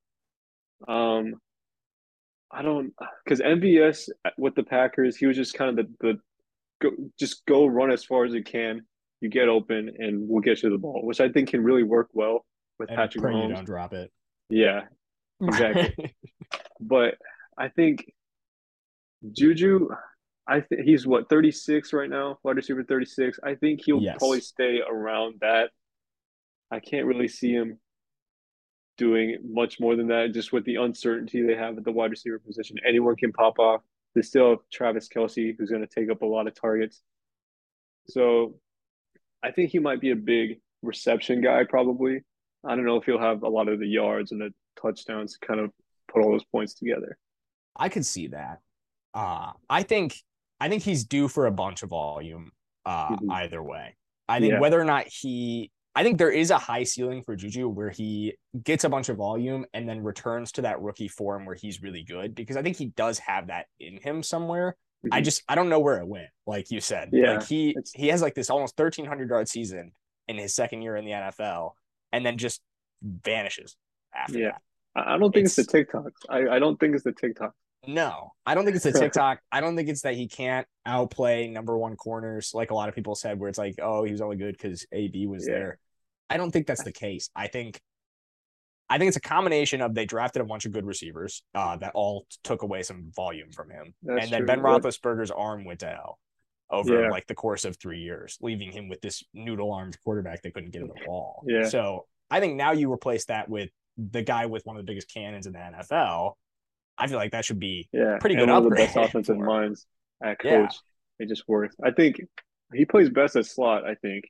[0.88, 1.36] Um,
[2.52, 6.20] I don't because MVS with the Packers, he was just kind of the, the
[6.82, 8.82] go just go run as far as you can.
[9.22, 12.10] You get open and we'll get you the ball, which I think can really work
[12.14, 12.44] well
[12.80, 14.12] with And Patrick pray you don't drop it.
[14.50, 14.86] Yeah,
[15.42, 16.16] Exactly.
[16.80, 17.16] but
[17.58, 18.12] I think
[19.32, 19.90] Juju,
[20.48, 23.40] I think he's what 36 right now, wide receiver 36.
[23.44, 24.18] I think he'll Yes.
[24.18, 25.72] probably stay around that.
[26.72, 27.80] I can't really see him
[28.98, 32.40] doing much more than that, just with the uncertainty they have at the wide receiver
[32.40, 32.78] position.
[32.86, 33.82] Anyone can pop off.
[34.16, 37.02] They still have Travis Kelce, who's going to take up a lot of targets.
[38.08, 38.60] So
[39.44, 42.22] I think he might be a big reception guy, probably.
[42.64, 45.48] I don't know if he'll have a lot of the yards and the touchdowns to
[45.48, 45.72] kind of
[46.12, 47.18] put all those points together.
[47.76, 48.60] I could see that.
[49.14, 50.16] Uh, I think
[50.60, 52.52] I think he's due for a bunch of volume
[52.86, 53.32] uh, Mhm.
[53.34, 53.96] either way.
[54.28, 54.60] I think Yeah.
[54.60, 58.38] whether or not he I think there is a high ceiling for Juju where he
[58.64, 62.04] gets a bunch of volume and then returns to that rookie form where he's really
[62.04, 64.78] good because I think he does have that in him somewhere.
[65.12, 65.26] I Mhm.
[65.26, 67.10] just I don't know where it went, like you said.
[67.12, 69.92] Yeah, like he it's- he has like this almost 1300 yard season
[70.30, 71.76] in his second year in the NFL
[72.14, 72.62] and then just
[73.02, 73.76] vanishes
[74.14, 74.52] after Yeah.
[74.52, 74.62] that.
[74.96, 76.26] I I don't think it's, It's- the TikToks.
[76.30, 77.54] I, I don't think it's the TikTok.
[77.88, 79.40] No, I don't think it's a TikTok.
[79.52, 82.96] I don't think it's that he can't outplay number one corners like a lot of
[82.96, 85.54] people said, where it's like, oh, he was only good because AB was Yeah.
[85.54, 85.80] there.
[86.30, 87.30] I don't think that's the case.
[87.36, 87.82] I think,
[88.90, 91.92] I think it's a combination of they drafted a bunch of good receivers uh, that
[91.96, 94.48] all took away some volume from him, That's and then true.
[94.48, 96.20] Ben Roethlisberger's arm went to hell
[96.70, 97.10] over Yeah.
[97.10, 100.84] like the course of three years, leaving him with this noodle-armed quarterback that couldn't get
[100.84, 101.44] him the ball.
[101.48, 101.66] Yeah.
[101.68, 105.12] So I think now you replace that with the guy with one of the biggest
[105.14, 106.34] cannons in the NFL.
[106.98, 109.86] I feel like that should be Yeah, Pretty good one of the best offensive minds
[110.24, 110.52] at coach.
[111.20, 111.26] Yeah.
[111.26, 111.76] It just works.
[111.84, 112.22] I think
[112.74, 113.86] he plays best at slot.
[113.86, 114.26] I think,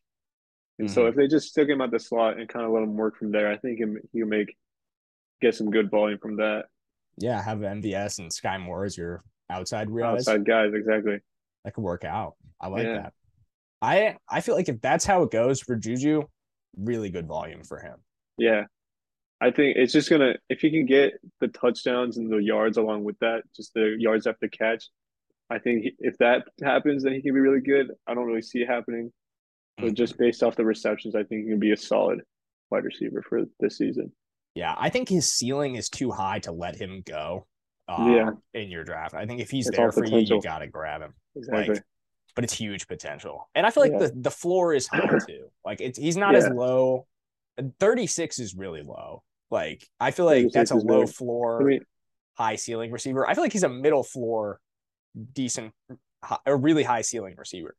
[0.80, 1.10] and so Mhm.
[1.10, 3.32] if they just stick him at the slot and kind of let him work from
[3.32, 4.56] there, I think he he'll make
[5.42, 6.66] get some good volume from that
[7.18, 10.20] yeah, have MVS and Sky Moore as your outside guys.
[10.28, 10.72] outside guys.
[10.74, 11.20] Exactly.
[11.66, 12.36] That could work out.
[12.60, 12.94] I like Yeah.
[13.02, 13.14] that.
[13.82, 16.24] I I feel like if that's how it goes for Juju,
[16.78, 18.00] really good volume for him.
[18.38, 18.66] Yeah.
[19.42, 23.04] I think it's just gonna if he can get the touchdowns and the yards along
[23.04, 24.86] with that, just the yards after catch.
[25.50, 27.92] I think he, if that happens, then he can be really good.
[28.08, 29.12] I don't really see it happening,
[29.78, 29.94] but Mhm.
[29.96, 32.22] just based off the receptions, I think he can be a solid
[32.70, 34.14] wide receiver for this season.
[34.56, 37.48] Yeah, I think his ceiling is too high to let him go.
[37.88, 38.62] Uh, Yeah.
[38.62, 40.38] in your draft, I think if he's It's there for you, potential.
[40.38, 41.14] you gotta grab him.
[41.36, 41.74] Exactly.
[41.76, 41.84] Like,
[42.36, 44.08] but it's huge potential, and I feel like Yeah.
[44.08, 45.50] the the floor is high too.
[45.66, 47.08] Like it's he's not as low.
[47.80, 49.24] Thirty six is really low.
[49.52, 51.14] Like I feel like that's a low big.
[51.14, 51.62] floor.
[51.62, 51.82] I mean,
[52.38, 53.28] high ceiling receiver.
[53.28, 54.60] I feel like he's a middle floor,
[55.34, 55.74] decent,
[56.24, 57.76] hi- a really high ceiling receiver.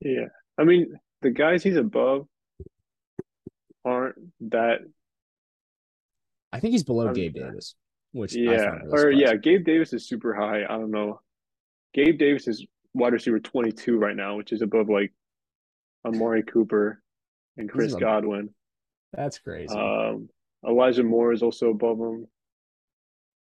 [0.00, 0.26] yeah.
[0.58, 2.26] I mean, the guys he's above
[3.84, 4.16] aren't
[4.50, 4.80] that.
[6.52, 7.74] I think he's below I'm- Gabe Davis,
[8.12, 8.70] which I Yeah.
[8.70, 9.36] find really Or yeah.
[9.36, 10.64] Gabe Davis is super high.
[10.64, 11.20] I don't know.
[11.94, 15.12] Gabe Davis is wide receiver 22 right now, which is above like
[16.04, 17.02] Amari Cooper
[17.56, 18.54] and Chris a- Godwin.
[19.12, 19.74] That's crazy.
[19.74, 20.28] Um,
[20.66, 22.26] Elijah Moore is also above him.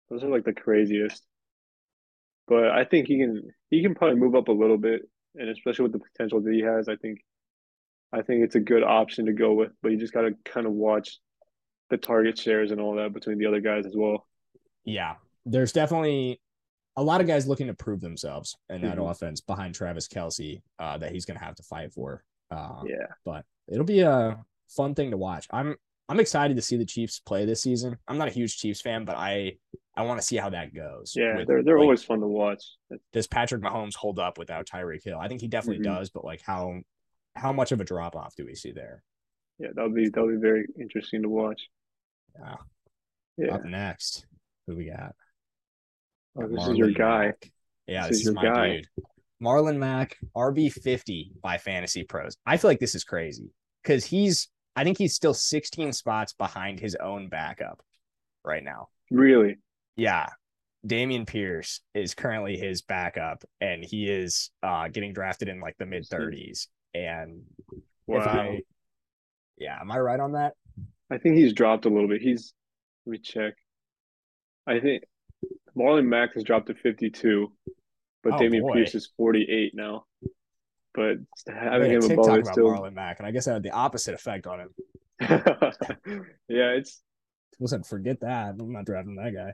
[0.10, 1.24] Those are like the craziest.
[2.48, 5.02] But I think he can he can probably move up a little bit,
[5.36, 7.20] and especially with the potential that he has, I think
[8.14, 9.72] I think it's a good option to go with.
[9.82, 11.20] But you just got to kind of watch
[11.90, 14.28] the target shares and all that between the other guys as well.
[14.84, 15.16] yeah,
[15.48, 16.40] there's definitely
[16.96, 19.10] a lot of guys looking to prove themselves in that Mhm.
[19.12, 22.24] offense behind Travis Kelce uh, that he's going to have to fight for.
[22.52, 25.48] Uh, Yeah, but it'll be a fun thing to watch.
[25.52, 25.76] I'm
[26.08, 27.98] I'm excited to see the Chiefs play this season.
[28.08, 29.58] I'm not a huge Chiefs fan, but I
[29.96, 31.14] I want to see how that goes.
[31.16, 32.64] yeah, with, they're they're like, always fun to watch.
[33.14, 35.18] does Patrick Mahomes hold up without Tyreek Hill?
[35.20, 35.96] I think he definitely Mhm.
[35.96, 36.82] does, but like how
[37.36, 39.04] how much of a drop off do we see there?
[39.58, 41.62] Yeah, that'll be that'll be very interesting to watch.
[42.40, 42.56] Yeah.
[43.38, 44.26] Yeah, Up next,
[44.68, 45.14] who we got?
[46.38, 47.26] oh, this is Marlon your guy.
[47.28, 47.52] Mack.
[47.88, 48.76] Yeah, This this, is is, your my guy.
[48.78, 48.88] dude.
[49.44, 52.38] Marlon Mack, RB fifty by Fantasy Pros.
[52.46, 53.50] I feel like this is crazy
[53.84, 54.50] because he's.
[54.76, 57.82] I think he's still 16 spots behind his own backup
[58.44, 58.90] right now.
[59.12, 59.58] Really,
[59.96, 60.28] Yeah.
[60.86, 65.86] Dameon Pierce is currently his backup, and he is uh, getting drafted in like the
[65.88, 66.68] mid 30s.
[66.94, 67.42] And
[68.06, 68.20] wow.
[68.20, 68.62] I,
[69.58, 70.54] yeah, am I right on that?
[71.10, 72.22] I think he's dropped a little bit.
[72.22, 72.54] He's
[73.06, 73.54] let me check.
[74.68, 75.04] I think
[75.78, 77.52] Marlon Mack has dropped to 52,
[78.24, 78.74] but Oh, Dameon boy.
[78.74, 80.06] Pierce is 48 now.
[80.96, 81.18] But
[81.50, 84.14] I having him above about still Marlon Mack, and I guess that had the opposite
[84.14, 84.70] effect on him.
[86.48, 87.02] yeah, it's
[87.60, 88.56] Listen, forget that.
[88.60, 89.54] I'm not drafting that guy.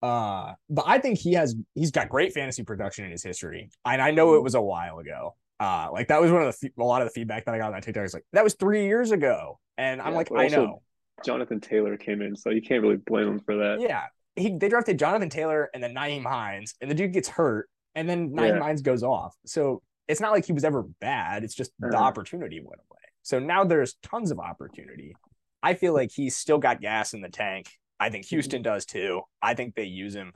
[0.00, 4.00] Uh, but I think he has he's got great fantasy production in his history, and
[4.00, 5.36] I know it was a while ago.
[5.60, 7.66] Uh, like that was one of the a lot of the feedback that I got
[7.66, 10.46] on that TikTok is like that was three years ago, and I'm Yeah, like, I
[10.48, 10.82] know,
[11.24, 13.80] Jonathan Taylor came in, so you can't really blame him for that.
[13.80, 14.04] yeah.
[14.36, 18.08] He they drafted Jonathan Taylor and then Nyheim Hines, and the dude gets hurt, and
[18.08, 18.60] then Nyheim Yeah.
[18.60, 19.34] Hines goes off.
[19.46, 21.44] So it's not like he was ever bad.
[21.44, 21.96] It's just the Uh-huh.
[22.04, 22.98] opportunity went away.
[23.22, 25.14] So now there's tons of opportunity.
[25.62, 27.66] I feel like he's still got gas in the tank.
[28.00, 29.22] I think Houston does too.
[29.42, 30.32] I think they use him.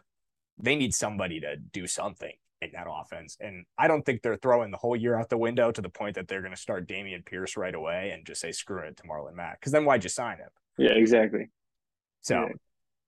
[0.59, 3.37] They need somebody to do something in that offense.
[3.41, 6.17] And I don't think they're throwing the whole year out the window to the point
[6.17, 9.03] that they're going to start Dameon Pierce right away and just say, screw it to
[9.05, 9.61] Marlon Mack.
[9.61, 10.51] Because then why'd you sign him?
[10.77, 11.51] Yeah, exactly.
[12.21, 12.53] So Yeah.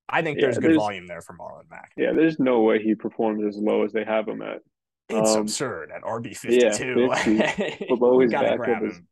[0.08, 1.92] I think Yeah, there's good there's- volume there for Marlon Mack.
[1.96, 4.60] Yeah, there's no way he performs as low as they have him at.
[5.10, 7.10] It's Um, absurd at RB yeah, 52.
[7.14, 9.08] 50 below We gotta backup grab is- him.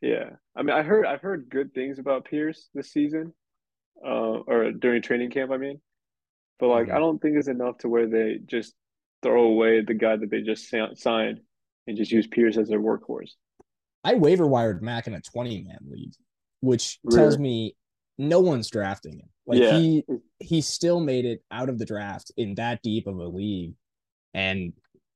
[0.00, 3.32] Yeah, I mean, I heard I've heard good things about Pierce this season,
[4.04, 4.08] uh,
[4.46, 5.50] or during training camp.
[5.50, 5.80] I mean,
[6.58, 7.00] but like, I Mhm.
[7.00, 8.74] don't think it's enough to where they just
[9.22, 11.40] throw away the guy that they just signed
[11.86, 13.32] and just use Pierce as their workhorse.
[14.04, 16.12] I waiver wired Mack in a 20 man league,
[16.60, 17.74] which tells me
[18.18, 19.28] no one's drafting him.
[19.46, 19.78] Like Yeah.
[19.78, 20.04] he
[20.40, 23.74] he still made it out of the draft in that deep of a league.
[24.36, 24.72] And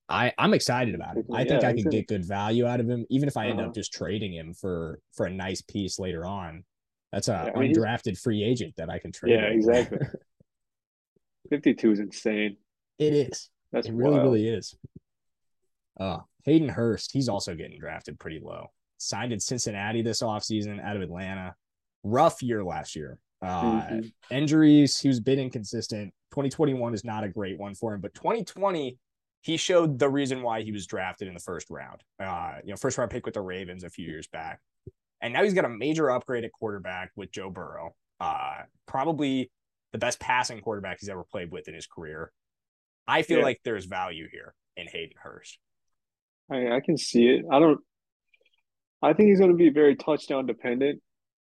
[0.09, 1.27] I, I'm excited about it.
[1.33, 3.69] I think I can get good value out of him, even if I end Uh-huh.
[3.69, 6.65] up just trading him for for a nice piece later on.
[7.13, 9.33] That's a Yeah, I mean, undrafted free agent that I can trade.
[9.35, 9.99] Yeah, exactly.
[11.51, 12.57] 52 is insane.
[12.99, 13.51] it is.
[13.73, 14.23] That's it really, wild.
[14.25, 14.75] really is.
[15.99, 18.69] Uh, Hayden Hurst, he's also getting drafted pretty low.
[18.99, 21.55] Signed in Cincinnati this offseason out of Atlanta.
[22.03, 23.19] Rough year last year.
[23.43, 24.13] Uh, Mhm.
[24.31, 26.13] Injuries, he was bit inconsistent.
[26.33, 28.99] 2021 is not a great one for him, but 2020,
[29.43, 32.03] he showed the reason why he was drafted in the first round.
[32.23, 34.61] Uh, you know, first round pick with the Ravens a few years back.
[35.23, 37.95] And now he's got a major upgrade at quarterback with Joe Burrow.
[38.21, 39.51] Uh, probably
[39.93, 42.33] the best passing quarterback he's ever played with in his career.
[43.07, 43.45] I feel Yeah.
[43.45, 45.59] like there's value here in Hayden Hurst.
[46.51, 47.45] I, I can see it.
[47.51, 47.81] I don't.
[49.03, 51.01] I think he's going to be very touchdown dependent.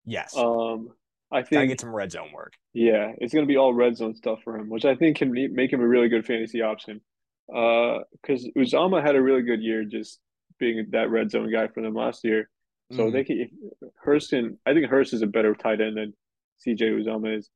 [0.05, 0.37] Yes.
[0.37, 0.91] Um,
[1.31, 2.53] I think get some red zone work.
[2.73, 5.33] Yeah, it's going to be all red zone stuff for him, which I think can
[5.55, 7.01] make him a really good fantasy option.
[7.55, 10.21] Uh, because Uzomah had a really good year just
[10.59, 12.51] being that red zone guy for them last year.
[12.93, 13.13] So Mhm.
[13.13, 13.51] they can
[13.97, 16.15] Hurst and I think Hurst is a better tight end than
[16.59, 17.51] CJ Uzomah is.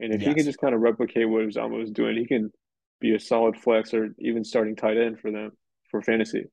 [0.00, 2.52] And if he can just kind of replicate what Uzomah was doing, he can
[3.00, 5.52] be a solid flex or even starting tight end for them
[5.90, 6.44] for fantasy.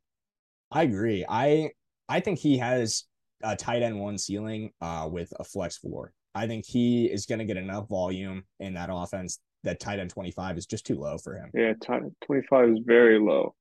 [0.72, 1.26] I agree.
[1.28, 1.72] I
[2.08, 3.06] I think he has
[3.44, 6.14] a tight end one ceiling uh with a flex floor.
[6.36, 10.10] I think he is going to get enough volume in that offense that tight end
[10.10, 11.52] 25 is just too low for him.
[11.54, 13.56] Yeah, tight 25 is very low.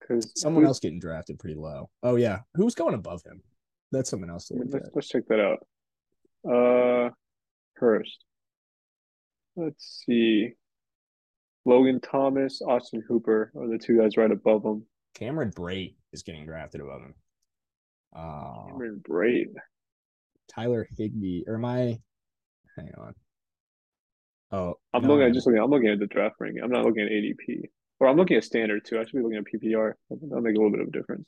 [0.00, 1.90] Because Someone else getting drafted pretty low.
[2.02, 3.42] Oh yeah, who's going above him?
[3.92, 5.66] That's someone else Let's let's check that out.
[6.48, 7.10] Uh,
[7.74, 8.24] Hurst.
[9.56, 10.52] Let's see.
[11.66, 14.84] Logan Thomas, Austin Hooper are the two guys right above him.
[15.14, 17.14] Cameron Brate is getting drafted above him.
[18.16, 19.54] Uh, Cameron Brate.
[20.48, 22.00] Tyler Higbee, or am I?
[22.76, 23.14] Hang on.
[24.52, 25.60] Oh, I'm no, looking I'm- at just looking.
[25.62, 26.62] I'm looking at the draft ranking.
[26.62, 27.62] I'm not looking at ADP.
[28.00, 28.98] Or I'm looking at standard too.
[28.98, 29.92] I should be looking at PPR.
[30.10, 31.26] That'll make a little bit of a difference.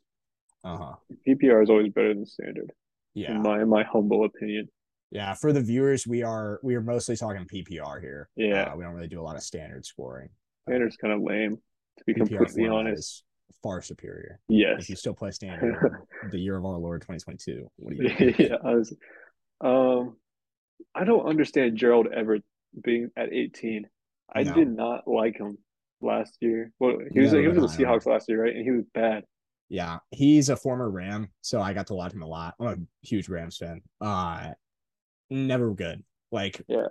[0.65, 0.93] Uh huh.
[1.29, 2.73] PPR is always better than standard,
[3.15, 3.33] Yeah.
[3.33, 4.69] in my in my humble opinion.
[5.11, 8.31] Yeah, for the viewers, we are we are mostly talking PPR here.
[8.37, 8.73] Yeah.
[8.73, 10.31] Uh, we don't really do a lot of standard scoring.
[10.67, 11.59] Standard's kind of lame,
[11.99, 13.25] to be PPR completely honest.
[13.63, 14.41] far superior.
[14.49, 14.77] Yes.
[14.81, 15.77] If you still play standard
[16.31, 18.35] the year of our Lord 2022, what do you?
[18.39, 18.97] yeah, I was,
[19.61, 20.17] um,
[20.95, 22.45] I don't understand Gerald Everett
[22.83, 23.89] being at 18.
[24.35, 24.55] I No.
[24.55, 25.59] did not like him
[26.01, 26.73] last year.
[26.79, 27.85] Well, he was Never he was with the.
[27.85, 28.55] Seahawks last year, right?
[28.55, 29.25] And he was bad.
[29.69, 32.55] Yeah, he's a former Ram, so I got to watch him a lot.
[32.61, 33.81] I'm a huge Rams fan.
[34.01, 34.53] Uh,
[35.31, 36.03] never good.
[36.31, 36.89] Like, Yeah.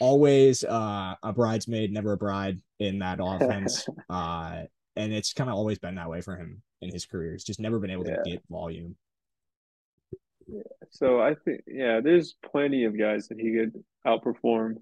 [0.00, 3.86] always uh a bridesmaid, never a bride in that offense.
[4.08, 4.64] uh,
[4.96, 7.32] and it's kind of always been that way for him in his career.
[7.32, 8.16] He's just never been able Yeah.
[8.22, 8.96] to get volume.
[10.46, 10.62] Yeah.
[10.90, 14.76] So I think, yeah, there's plenty of guys that he could outperform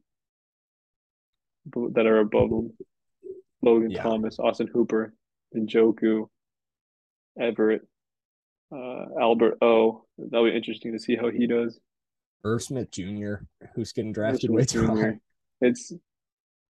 [1.66, 2.72] that are above him.
[3.62, 4.03] Logan Yeah.
[4.03, 5.14] Thomas, Austin Hooper,
[5.55, 6.29] Njoku,
[7.38, 7.83] Everett,
[8.72, 10.05] uh, Albert O.
[10.18, 11.79] That'll be interesting to see how he does.
[12.44, 13.35] Irv Smith Jr.,
[13.75, 15.01] who's getting drafted Smith way too Jr..
[15.01, 15.18] high.
[15.61, 15.92] It's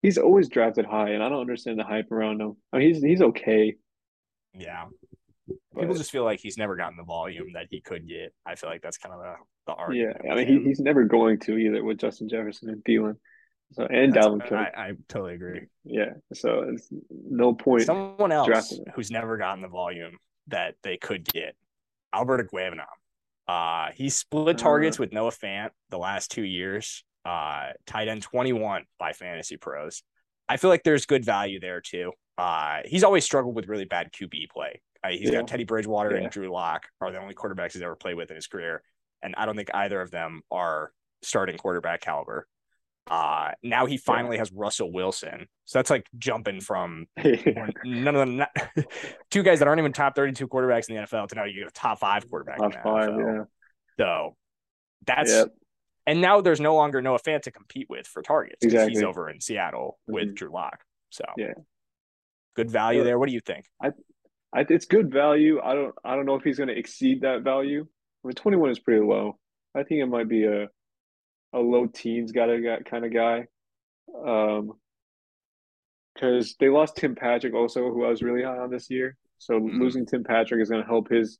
[0.02, 2.56] he's always drafted high, and I don't understand the hype around him.
[2.72, 3.76] I mean, he's he's okay.
[4.54, 4.86] Yeah.
[5.78, 8.32] People just feel like he's never gotten the volume that he could get.
[8.46, 9.34] I feel like that's kind of the,
[9.66, 10.18] the argument.
[10.24, 10.32] Yeah.
[10.32, 13.16] I mean, he, he's never going to either with Justin Jefferson and Thielen,
[13.72, 14.52] so and That's- Dalvin Cook.
[14.58, 15.62] I, I totally agree.
[15.84, 17.82] Yeah, so it's no point.
[17.82, 20.16] Someone else who's never gotten the volume
[20.48, 21.54] that they could get,
[22.12, 22.84] Albert Okwuegbunam.
[23.48, 25.02] Uh, he split targets Uh.
[25.02, 27.04] with Noah Fant the last two years.
[27.24, 30.02] Uh, tight end 21 by Fantasy Pros.
[30.48, 32.12] I feel like there's good value there too.
[32.38, 34.80] Uh, he's always struggled with really bad QB play.
[35.04, 35.40] Uh, he's Yeah.
[35.40, 36.22] got Teddy Bridgewater Yeah.
[36.22, 38.82] and Drew Lock are the only quarterbacks he's ever played with in his career,
[39.22, 42.48] and I don't think either of them are starting quarterback caliber.
[43.10, 47.06] Uh, now he finally has Russell Wilson, so that's like jumping from
[47.84, 48.44] none of them,
[49.30, 51.68] two guys that aren't even top 32 quarterbacks in the NFL to now you get
[51.68, 53.18] a top five quarterback Top five, NFL.
[53.38, 53.44] yeah.
[53.98, 54.36] So
[55.04, 55.48] that's Yep.
[56.06, 58.64] and now there's no longer Noah Fant to compete with for targets.
[58.64, 60.34] 'cause He's over in Seattle with Mhm.
[60.36, 60.84] Drew Lock.
[61.10, 61.54] So Yeah.
[62.54, 63.04] good value Yeah.
[63.04, 63.18] there.
[63.18, 63.66] What do you think?
[63.82, 63.90] I,
[64.68, 65.60] it's good value.
[65.60, 67.84] I don't I don't know if he's going to exceed that value.
[68.24, 69.38] I mean, 21 is pretty low.
[69.74, 70.68] I think it might be a
[71.52, 73.46] a low teens got a kind of guy.
[74.26, 74.72] Um,
[76.14, 79.16] because they lost Tim Patrick also, who I was really high on this year.
[79.38, 79.80] So Mhm.
[79.80, 81.38] losing Tim Patrick is going to help his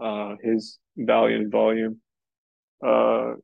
[0.00, 2.00] uh his value and volume.
[2.84, 3.34] Uh,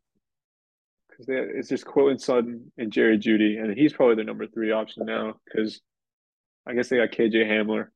[1.09, 5.05] because it's just Courtland Sutton and Jerry Jeudy, and he's probably the number three option
[5.05, 5.35] now.
[5.45, 5.81] Because
[6.67, 7.89] I guess they got KJ Hamler.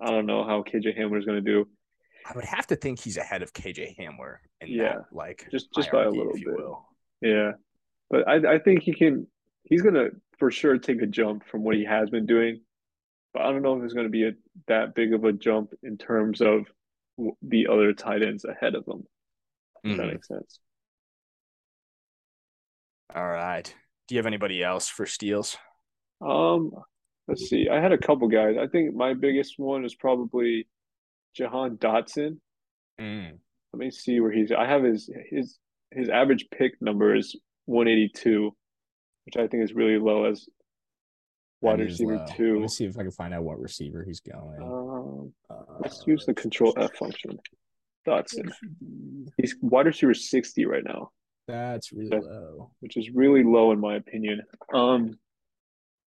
[0.00, 1.68] I don't know how KJ Hamler is going to do.
[2.24, 4.94] I would have to think he's ahead of KJ Hamler in Yeah.
[4.98, 6.46] that like Just- just by a little bit.
[6.46, 6.86] will.
[7.20, 7.52] Yeah,
[8.10, 9.26] but I I think he can.
[9.64, 12.62] He's gonna for sure take a jump from what he has been doing,
[13.34, 14.32] but I don't know if it's gonna be a
[14.66, 16.66] that big of a jump in terms of
[17.42, 19.04] the other tight ends ahead of him.
[19.84, 20.12] If that Mhm.
[20.12, 20.60] makes sense.
[23.14, 23.74] All right.
[24.06, 25.56] Do you have anybody else for steals?
[26.20, 26.72] Um,
[27.26, 27.68] let's see.
[27.68, 28.56] I had a couple guys.
[28.58, 30.68] I think my biggest one is probably
[31.34, 32.40] Jahan Dotson.
[33.00, 33.38] Mm.
[33.72, 34.50] Let me see where he's.
[34.52, 35.58] I have his his
[35.90, 37.36] his average pick number is
[37.68, 38.54] 182,
[39.26, 40.48] which I think is really low as
[41.60, 42.24] wide receiver low.
[42.24, 42.60] Let two.
[42.60, 44.62] me see if I can find out what receiver he's going.
[44.62, 47.38] Um, Uh, let's use the control F function.
[48.06, 48.50] Dotson.
[49.36, 51.10] He's wide receiver 60 right now,
[51.46, 52.70] That's really low.
[52.80, 54.42] which is really low in my opinion.
[54.72, 55.18] Um,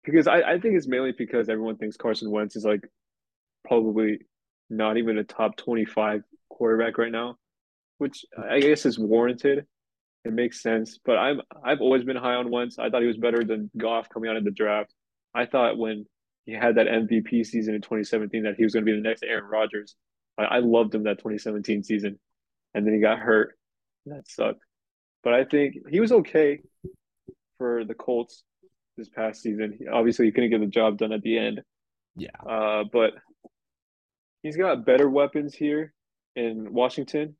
[0.03, 2.89] because I, I think it's mainly because everyone thinks Carson Wentz is like
[3.67, 4.19] probably
[4.71, 7.37] not even a top 25 quarterback right now,
[7.99, 9.67] which I guess is warranted.
[10.25, 12.79] It makes sense, but I'm I've always been high on Wentz.
[12.79, 14.93] I thought he was better than Goff coming out of the draft.
[15.35, 16.05] I thought when
[16.45, 19.23] he had that MVP season in 2017 that he was going to be the next
[19.23, 19.95] Aaron Rodgers.
[20.37, 22.19] I, I loved him that 2017 season,
[22.73, 23.57] and then he got hurt.
[24.05, 24.61] That sucked.
[25.23, 26.59] But I think he was okay
[27.57, 28.43] for the Colts
[28.97, 29.75] this past season.
[29.79, 31.61] He- Obviously, he couldn't get the job done at the end.
[32.15, 32.29] Yeah.
[32.47, 33.13] Uh, but
[34.41, 35.93] he's got better weapons here
[36.35, 37.35] in Washington.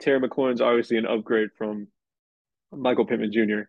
[0.00, 1.88] Terry McLaurin's obviously an upgrade from
[2.72, 3.68] Michael Pittman Jr.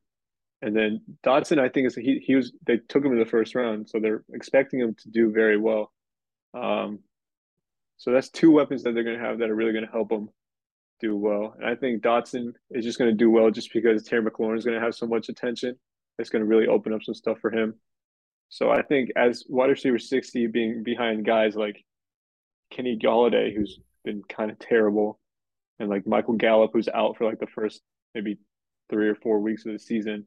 [0.61, 3.53] And then Dotson, I think is he he was they took him in the first
[3.53, 5.91] round, so they're expecting him to do very well.
[6.53, 6.99] Um,
[7.97, 10.09] so that's two weapons that they're going to have that are really going to help
[10.09, 10.29] them
[10.99, 11.55] do well.
[11.57, 14.65] And I think Dotson is just going to do well just because Terry McLaurin is
[14.65, 15.77] going to have so much attention.
[16.17, 17.75] It's going to really open up some stuff for him.
[18.49, 21.83] So I think as wide receiver 60 being behind guys like
[22.71, 25.19] Kenny Golladay, who's been kind of terrible,
[25.79, 27.81] and like Michael Gallup, who's out for like the first
[28.15, 28.37] maybe
[28.89, 30.25] three or four weeks of the season,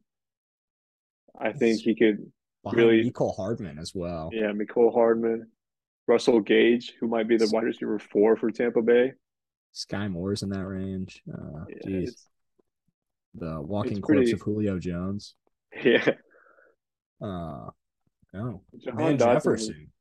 [1.38, 2.30] I think he could
[2.64, 4.30] Really- Mecole Hardman as well.
[4.32, 5.50] yeah, Mecole Hardman.
[6.06, 9.12] Russell Gage, who might be the wide receiver four for Tampa Bay.
[9.72, 11.22] Sky Moore's in that range.
[11.32, 12.06] Uh, Yeah.
[13.34, 15.36] The walking corpse pretty- of Julio Jones.
[15.84, 16.14] yeah.
[17.20, 17.70] Uh,
[18.32, 18.62] no.
[18.78, 19.92] Jahan Man Dotson Jefferson,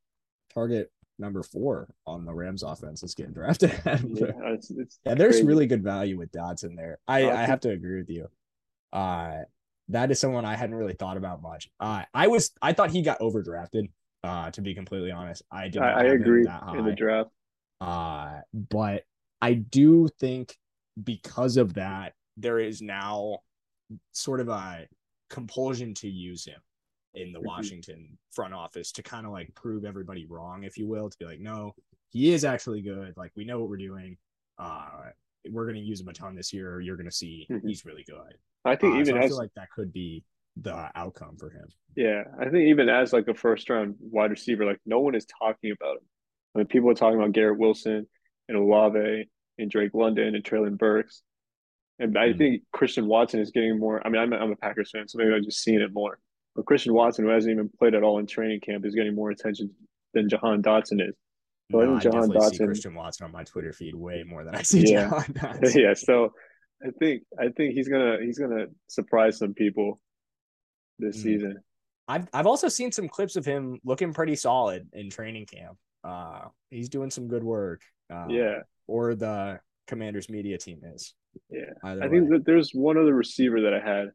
[0.52, 3.72] target number four on the Rams offense is getting drafted.
[3.86, 5.45] Yeah, yeah, it's, it's there's crazy.
[5.45, 6.99] really good value with Dotson there.
[7.07, 8.28] I, I have to agree with you.
[8.91, 9.41] Uh,
[9.89, 11.70] that is someone I hadn't really thought about much.
[11.80, 13.89] Uh, I was I thought he got overdrafted.
[14.22, 15.80] Uh, to be completely honest, I did.
[15.80, 17.30] Not I, I agree that in the draft.
[17.80, 19.03] Uh, but
[19.41, 20.57] I do think
[21.01, 23.39] because of that, there is now
[24.11, 24.88] sort of a
[25.30, 26.59] compulsion to use him
[27.14, 27.45] in the Mhm.
[27.45, 31.26] Washington front office to kind of like prove everybody wrong, if you will, to be
[31.26, 31.74] like, no,
[32.10, 33.16] he is actually good.
[33.18, 34.18] Like we know what we're doing.
[34.57, 35.12] Uh,
[35.49, 36.80] we're gonna use him a ton this year.
[36.82, 37.62] You're gonna see Mhm.
[37.68, 38.38] he's really good.
[38.66, 40.24] I think Uh, so even I as feel like that could be
[40.57, 41.68] the outcome for him.
[41.95, 45.26] yeah, I think even as like a first round wide receiver, like no one is
[45.26, 46.03] talking about him.
[46.53, 48.07] I mean, people are talking about Garrett Wilson
[48.47, 51.24] and Olave and Drake London and Treylon Burks.
[51.99, 52.38] And I Mhm.
[52.38, 54.05] think Christian Watson is getting more.
[54.05, 56.20] I mean, I'm, I'm a Packers fan, so maybe I'm just seeing it more.
[56.56, 59.30] But Christian Watson, who hasn't even played at all in training camp, is getting more
[59.32, 59.72] attention
[60.14, 61.16] than Jahan Dotson is.
[61.74, 64.56] I No, I Jahan definitely see Christian Watson on my Twitter feed way more than
[64.56, 65.10] I see Yeah.
[65.10, 65.76] Jahan Dotson.
[65.82, 66.34] yeah, so
[66.84, 70.00] I think I think he's gonna he's gonna surprise some people
[70.97, 71.22] this Mhm.
[71.24, 71.58] season.
[72.08, 75.78] I've I've also seen some clips of him looking pretty solid in training camp.
[76.04, 77.82] Uh, he's doing some good work.
[78.12, 81.14] Uh, yeah, Or the Commanders media team is.
[81.52, 81.74] yeah.
[81.84, 84.10] Either I think that there's one other receiver that I had,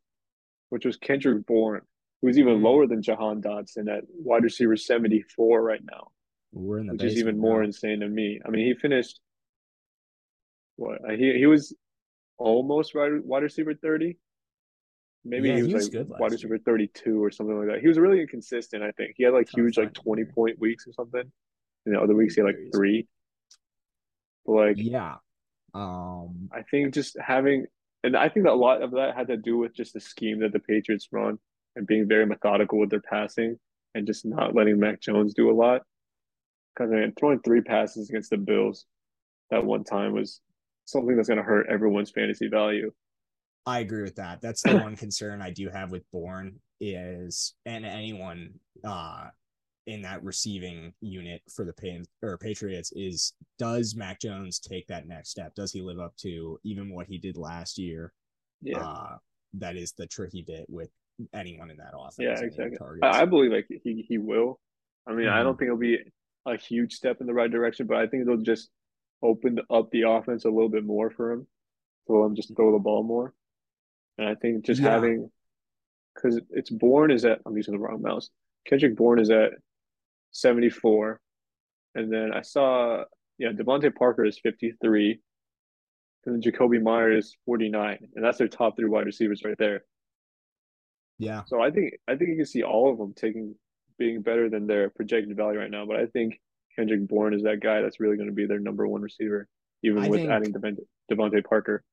[0.71, 1.83] which was Kendrick Bourne,
[2.25, 6.09] who's even lower than Jahan Dotson at wide receiver 74 right now,
[6.53, 8.41] we're in the which is even more insane to me.
[8.45, 9.21] I mean, he finished
[10.77, 11.75] what uh, he he was
[12.39, 14.17] almost wide, wide receiver 30.
[15.27, 17.81] Maybe Yeah, he was, he was like good wide receiver 32 or something like that.
[17.81, 19.15] He was really inconsistent, I think.
[19.17, 20.29] He had like huge like 20 him.
[20.35, 21.31] point weeks or something.
[21.85, 23.07] And the other weeks he had like three.
[24.47, 25.17] But like Yeah.
[25.75, 26.49] Um.
[26.53, 27.67] I think just having,
[28.03, 30.41] and I think that a lot of that had to do with just the scheme
[30.41, 31.39] that the Patriots run
[31.77, 33.59] and being very methodical with their passing
[33.95, 35.83] and just not letting Mac Jones do a lot.
[36.75, 38.87] Because I mean, throwing three passes against the Bills
[39.51, 40.41] that one time was
[40.85, 42.91] something that's going to hurt everyone's fantasy value.
[43.67, 44.41] I agree with that.
[44.43, 48.53] That's the one concern I do have with Bourne is and anyone
[48.83, 49.29] uh
[49.87, 55.07] in that receiving unit for the Pan or Patriots is does Mac Jones take that
[55.07, 55.55] next step?
[55.55, 58.13] Does he live up to even what he did last year?
[58.61, 59.17] Yeah, Uh
[59.55, 60.91] that is the tricky bit with
[61.33, 62.17] anyone in that offense.
[62.19, 62.79] Yeah, exactly.
[63.03, 64.61] I, I believe like he he will.
[65.07, 65.45] I mean, I Mm-hmm.
[65.45, 65.99] don't think it'll be
[66.47, 68.71] a huge step in the right direction, but I think it'll just
[69.23, 71.47] open up the offense a little bit more for him.
[72.07, 73.33] So let him just throw the ball more.
[74.19, 74.91] And I think just Yeah.
[74.91, 75.31] having
[76.15, 78.31] because it's Bourne is at I'm using the wrong mouse.
[78.67, 79.53] Kendrick Bourne is at
[80.33, 81.21] 74.
[81.95, 83.05] And then I saw
[83.39, 85.21] yeah, DeVante Parker is 53.
[86.27, 87.99] And then Jakobi Meyer is 49.
[88.15, 89.85] And that's their top three wide receivers right there.
[91.19, 91.43] Yeah.
[91.47, 93.55] So I think I think you can see all of them taking
[93.99, 95.87] being better than their projected value right now.
[95.87, 96.41] But I think
[96.77, 99.49] Kendrick Bourne is that guy that's really going to be their number one receiver,
[99.83, 100.77] even I with adding Devon,
[101.11, 101.85] DeVante Parker.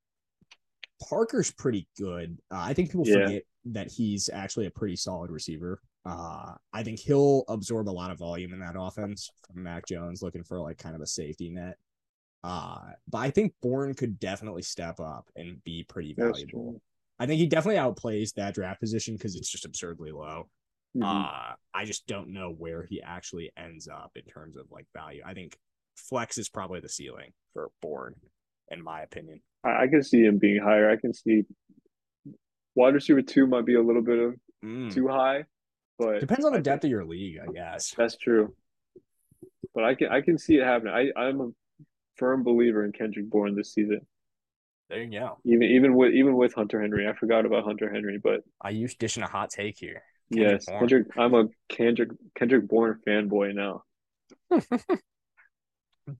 [1.07, 2.37] Parker's pretty good.
[2.51, 3.25] Uh, I think people Yeah.
[3.25, 5.81] forget that he's actually a pretty solid receiver.
[6.05, 10.23] Uh, I think he'll absorb a lot of volume in that offense from Mac Jones,
[10.23, 11.77] looking for like kind of a safety net.
[12.43, 16.81] Uh, but I think Bourne could definitely step up and be pretty valuable.
[17.21, 20.49] I think he definitely outplays that draft position because it's just absurdly low.
[20.97, 21.03] Mhm.
[21.03, 25.21] Uh, I just don't know where he actually ends up in terms of like value.
[25.23, 25.55] I think
[25.95, 28.15] flex is probably the ceiling for Bourne,
[28.71, 29.41] in my opinion.
[29.63, 30.89] I, I can see him being higher.
[30.89, 31.43] I can see
[32.75, 34.91] wide receiver two might be a little bit of Mm.
[34.93, 35.45] too high,
[35.99, 37.93] but Depends on I the think- depth of your league, I guess.
[37.95, 38.55] That's true.
[39.75, 40.93] But I can I can see it happening.
[40.93, 41.49] I I'm a
[42.17, 44.01] firm believer in Kendrick Bourne this season.
[44.91, 45.37] There you go.
[45.45, 48.99] Even even with even with Hunter Henry, I forgot about Hunter Henry, but I used
[48.99, 50.03] dishing a hot take here.
[50.33, 50.79] Kendrick yes, Bourne.
[50.79, 51.07] Kendrick.
[51.17, 53.83] I'm a Kendrick Kendrick Bourne fanboy now.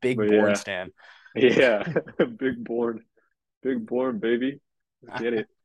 [0.02, 0.54] Big But board yeah.
[0.54, 0.92] stand.
[1.36, 1.84] Yeah,
[2.38, 3.02] big Bourne,
[3.62, 4.62] big Bourne, baby.
[5.04, 5.48] Let's Get it.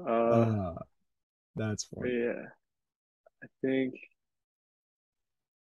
[0.00, 0.74] Uh, Uh,
[1.56, 2.18] that's but funny.
[2.20, 2.42] yeah,
[3.44, 3.94] I think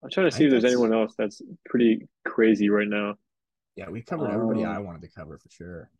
[0.05, 3.17] I'm trying to I see if there's that's- anyone else that's pretty crazy right now.
[3.81, 5.91] Yeah, we covered everybody Um, I wanted to cover for sure.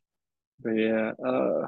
[0.63, 1.67] But yeah, uh,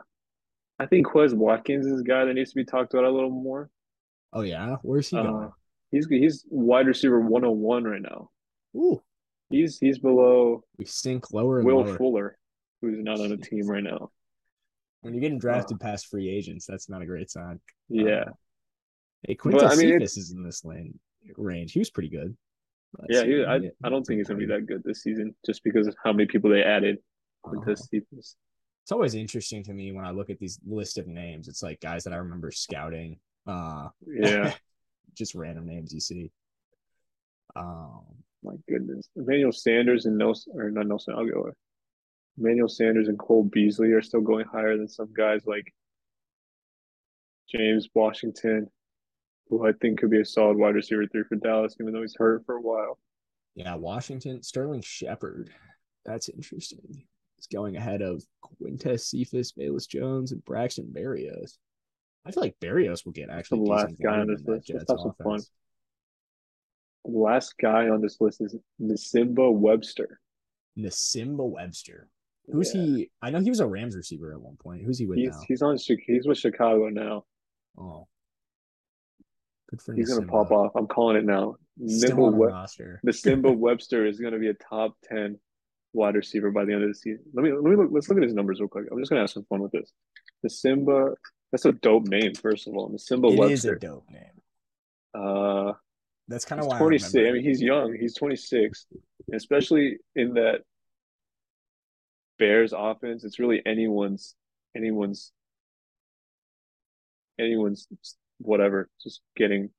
[0.79, 3.31] I think Quez Watkins is a guy that needs to be talked about a little
[3.31, 3.71] more.
[4.35, 5.53] Oh yeah, where's he Uh, going?
[5.91, 8.29] he's he's wide receiver 101 right now.
[8.77, 9.03] Ooh,
[9.49, 11.97] He's he's below we sink lower and Will lower.
[11.97, 12.39] Fuller,
[12.83, 14.11] who's not on the team right now.
[15.01, 17.59] When you're getting drafted past free agents, that's not a great sign.
[17.89, 18.33] Yeah, Uh,
[19.23, 20.99] hey, Quintez I mean, is in this lane
[21.39, 21.73] range.
[21.73, 22.37] He was pretty good.
[23.09, 25.87] Yeah, he, I, I don't think he's gonna be that good this season, just because
[25.87, 26.99] of how many people they added
[27.45, 27.57] Uh-huh.
[27.61, 28.37] into It's
[28.91, 31.49] always interesting to me when I look at these list of names.
[31.49, 33.19] It's like guys that I remember scouting.
[33.47, 34.53] Uh, Yeah,
[35.15, 36.31] just random names you see.
[37.57, 38.05] Um,
[38.43, 41.53] my goodness, Emmanuel Sanders and Nelson, or not Nelson Agholor.
[42.39, 45.73] Emmanuel Sanders and Cole Beasley are still going higher than some guys like
[47.55, 48.69] James Washington,
[49.53, 52.17] who I think could be a solid wide receiver three for Dallas, even though he's
[52.17, 52.99] hurt for a while.
[53.55, 55.51] yeah, Washington Sterling Shepard.
[56.07, 56.81] That's interesting.
[57.37, 61.59] He's going ahead of Quintez Cephas, Velus Jones, and Braxton Berrios.
[62.25, 64.69] I feel like Berrios will get actually The last guy on this list.
[64.73, 64.87] Have
[65.23, 65.41] fun.
[67.05, 70.19] The last guy on this list is Nsimba Webster.
[70.79, 72.09] Nsimba Webster.
[72.51, 72.81] Who's Yeah.
[72.83, 73.11] he?
[73.21, 74.83] I know he was a Rams receiver at one point.
[74.83, 75.41] Who's he with He's now?
[75.47, 75.77] he's on
[76.07, 77.25] he's with Chicago now.
[77.77, 78.07] Oh,
[79.73, 80.73] good for He's gonna pop off.
[80.77, 81.57] I'm calling it now.
[81.87, 83.01] Still Nimble on the Web- roster.
[83.07, 85.39] Nsimba Webster is gonna be a top ten
[85.95, 87.25] wide receiver by the end of the season.
[87.35, 88.87] Let me let me look, let's look at his numbers real quick.
[88.93, 89.91] I'm just gonna have some fun with this.
[90.47, 91.15] Nsimba,
[91.51, 92.35] that's a dope name.
[92.35, 93.53] First of all, Nsimba It Webster.
[93.53, 94.43] is a dope name.
[95.15, 95.73] Uh,
[96.29, 97.15] That's kind of why 26.
[97.15, 97.95] I, I, mean, he's young.
[97.99, 98.87] He's 26,
[99.35, 100.63] especially in that
[102.39, 103.25] Bears offense.
[103.25, 104.35] It's really anyone's
[104.75, 105.33] anyone's
[107.39, 107.87] anyone's
[108.43, 108.89] whatever.
[109.03, 109.71] Just getting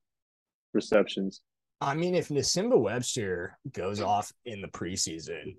[0.72, 1.40] receptions.
[1.80, 5.56] I mean, if Nsimba Webster goes off in the preseason,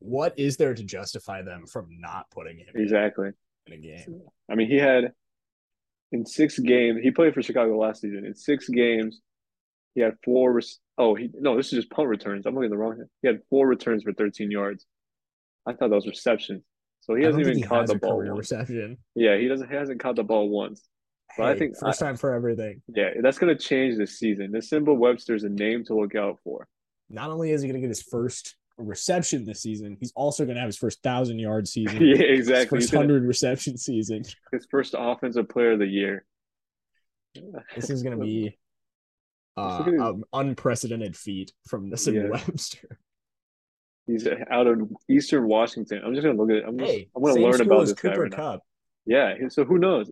[0.00, 3.30] what is there to justify them from not putting him Exactly.
[3.66, 4.22] in a game?
[4.50, 5.12] I mean, he had
[6.12, 7.00] in six games.
[7.02, 8.24] He played for Chicago last season.
[8.24, 9.20] In six games,
[9.94, 10.52] he had four.
[10.54, 12.46] Res- oh, he no, this is just punt returns.
[12.46, 13.02] I'm looking at the wrong.
[13.22, 14.86] He had four returns for 13 yards.
[15.66, 16.62] I thought that was receptions.
[17.00, 18.98] So he hasn't even he caught has the ball reception.
[19.14, 19.68] Yeah, he doesn't.
[19.68, 20.82] He hasn't caught the ball once.
[21.36, 22.82] But I think- first time for everything.
[22.88, 24.50] Yeah, that's going to change this season.
[24.52, 26.66] This Simba Webster is a name to look out for.
[27.10, 30.54] Not only is he going to get his first reception this season, he's also going
[30.56, 32.00] to have his first thousand yard season.
[32.04, 32.78] yeah, His exactly.
[32.80, 34.22] first hundred reception season.
[34.52, 36.24] his first offensive player of the year.
[37.74, 38.56] This is going to be
[39.56, 42.30] uh, his- an unprecedented feat from Nsimba Yeah.
[42.30, 42.98] Webster.
[44.06, 46.00] He's out of Eastern Washington.
[46.04, 46.66] I'm just going to look at.
[46.66, 46.90] I'm just.
[46.90, 48.36] Hey, I'm going to learn about this Cooper right now.
[48.36, 48.62] Cup,
[49.04, 49.34] Yeah.
[49.50, 50.10] So who knows?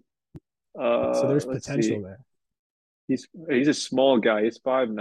[0.79, 2.03] Uh, so there's potential see.
[2.03, 2.21] there.
[3.09, 4.43] He's he's a small guy.
[4.45, 4.95] He's 5'9",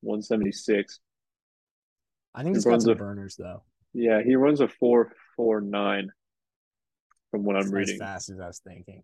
[0.00, 1.00] 176.
[2.34, 3.62] I think He he's got runs some a- burners though.
[3.92, 6.10] Yeah, he runs a four four nine.
[7.30, 7.94] From what I'm reading.
[7.94, 9.02] as fast as I was thinking.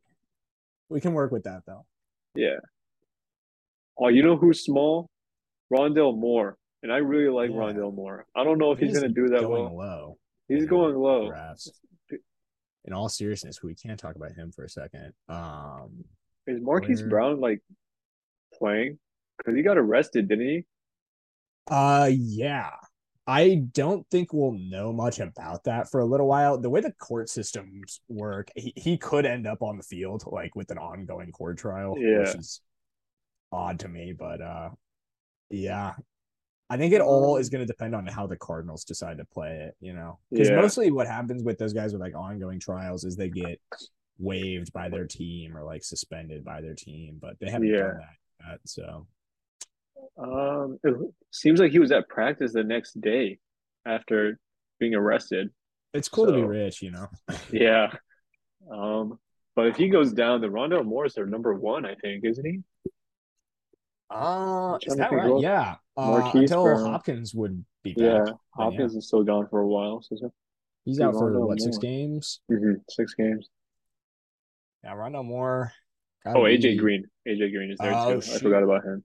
[0.88, 1.84] We can work with that though.
[2.34, 2.58] Yeah.
[3.98, 5.08] Oh, you know who's small?
[5.72, 6.56] Rondale Moore.
[6.82, 7.56] And I really like Yeah.
[7.56, 8.26] Rondale Moore.
[8.36, 9.76] I don't know if he's He's going to do that going well.
[9.76, 10.18] low.
[10.48, 11.28] He's in going low.
[11.28, 11.70] Drafts.
[12.84, 15.12] In all seriousness, we can't talk about him for a second.
[15.28, 16.04] Um,
[16.46, 17.60] Is Marquise Where- Brown like
[18.54, 18.98] playing?
[19.38, 20.64] Because he got arrested, didn't he?
[21.70, 22.70] uh, yeah,
[23.26, 26.58] I don't think we'll know much about that for a little while.
[26.58, 30.56] The way the court systems work, he, he could end up on the field like
[30.56, 32.20] with an ongoing court trial, Yeah.
[32.20, 32.60] which is
[33.52, 34.70] odd to me, but uh,
[35.50, 35.92] yeah.
[36.70, 39.66] I think it all is going to depend on how the Cardinals decide to play
[39.68, 40.54] it, you know, because Yeah.
[40.56, 43.60] mostly what happens with those guys with like ongoing trials is they get
[44.18, 47.78] waived by their team or like suspended by their team, but they haven't Yeah.
[47.78, 48.60] done that yet.
[48.66, 49.06] So
[50.16, 50.94] Um, it
[51.30, 53.38] seems like he was at practice the next day
[53.84, 54.38] after
[54.78, 55.50] being arrested.
[55.92, 57.08] it's cool to be rich, you know.
[57.52, 57.92] Yeah.
[58.70, 59.18] Um,
[59.56, 62.44] but if he goes down, the Rondale Moore is their number one, I think, isn't
[62.46, 62.62] he?
[64.08, 65.40] Uh, is that right?
[65.40, 65.76] Yeah.
[66.00, 66.84] Uh, until Brown.
[66.84, 68.26] Hopkins would be back.
[68.26, 68.32] Yeah.
[68.54, 70.02] Hopkins is still gone for a while.
[70.02, 70.32] So
[70.84, 71.80] He's Yeah, out for what six Moore.
[71.80, 72.40] games?
[72.50, 73.48] Mhm, six games.
[74.82, 75.72] Yeah, Rondale Moore.
[76.24, 77.04] Oh, AJ be- Green.
[77.28, 78.32] AJ Green is there Oh, too.
[78.34, 79.04] I forgot about him.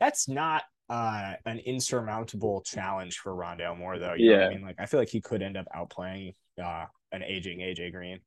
[0.00, 4.14] That's not uh an insurmountable challenge for Rondale Moore, though.
[4.16, 4.46] Yeah.
[4.46, 7.90] I mean, like I feel like he could end up outplaying uh an aging AJ
[7.92, 8.20] Green.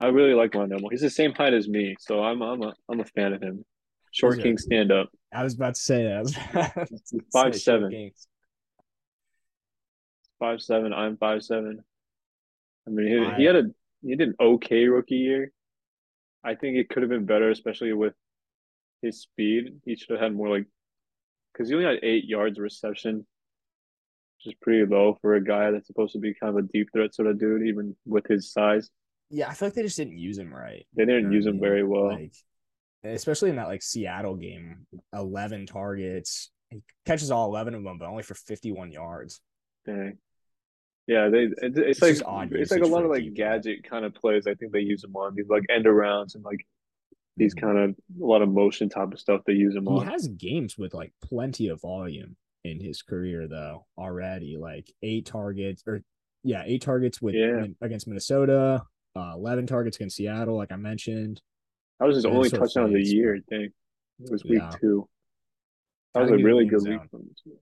[0.00, 0.90] I really like Rondale Moore.
[0.92, 3.64] He's the same height as me, so I'm I'm a I'm a fan of him.
[4.14, 5.10] Short King stand up.
[5.32, 6.16] I was about to say that.
[6.16, 8.12] I was about to Five seven.
[10.38, 10.92] Five seven.
[10.92, 11.82] I'm five seven.
[12.86, 13.62] I mean, he, I- he had a
[14.02, 15.50] he did an okay rookie year.
[16.44, 18.14] I think it could have been better, especially with
[19.02, 19.80] his speed.
[19.84, 20.66] He should have had more like
[21.52, 23.16] because he only had eight yards reception,
[24.38, 26.88] which is pretty low for a guy that's supposed to be kind of a deep
[26.92, 28.90] threat sort of dude, even with his size.
[29.30, 30.86] Yeah, I feel like they just didn't use him right.
[30.94, 32.10] They didn't know use him very well.
[32.10, 32.32] Like,
[33.04, 36.50] especially in that like Seattle game, eleven targets.
[36.70, 39.40] He catches all eleven of them, but only for fifty-one yards.
[39.86, 40.18] Dang.
[41.06, 44.46] Yeah, they it's, It's like it's like a lot of like gadget kind of plays.
[44.46, 46.66] I think they use him on these like end arounds and like
[47.36, 47.60] these Mhm.
[47.60, 50.06] kind of a lot of motion type of stuff they use him He on.
[50.06, 52.36] He has games with like plenty of volume.
[52.66, 54.56] in his career though already.
[54.56, 56.00] Like eight targets or
[56.42, 57.66] yeah, eight targets with Yeah.
[57.82, 58.82] against Minnesota,
[59.14, 61.42] uh, eleven targets against Seattle, like I mentioned.
[62.00, 63.72] That was his only Minnesota touchdown of the year, I think.
[64.20, 64.70] It was week Yeah.
[64.80, 65.08] two.
[66.14, 67.58] That Gotta was a really good week from him too.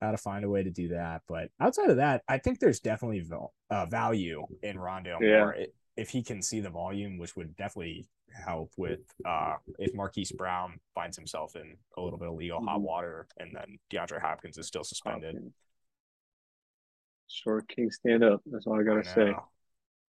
[0.00, 1.22] Got to find a way to do that.
[1.28, 3.24] But outside of that, I think there's definitely
[3.70, 5.38] uh, value in Rondo Yeah.
[5.38, 5.56] Moore
[5.96, 10.80] if he can see the volume, which would definitely help with uh, if Marquise Brown
[10.94, 12.82] finds himself in a little bit of legal hot Mhm.
[12.82, 15.34] water, and then DeAndre Hopkins is still suspended.
[15.34, 15.54] Hopkins.
[17.28, 18.42] Short King stand up.
[18.46, 19.34] That's all I gotta say.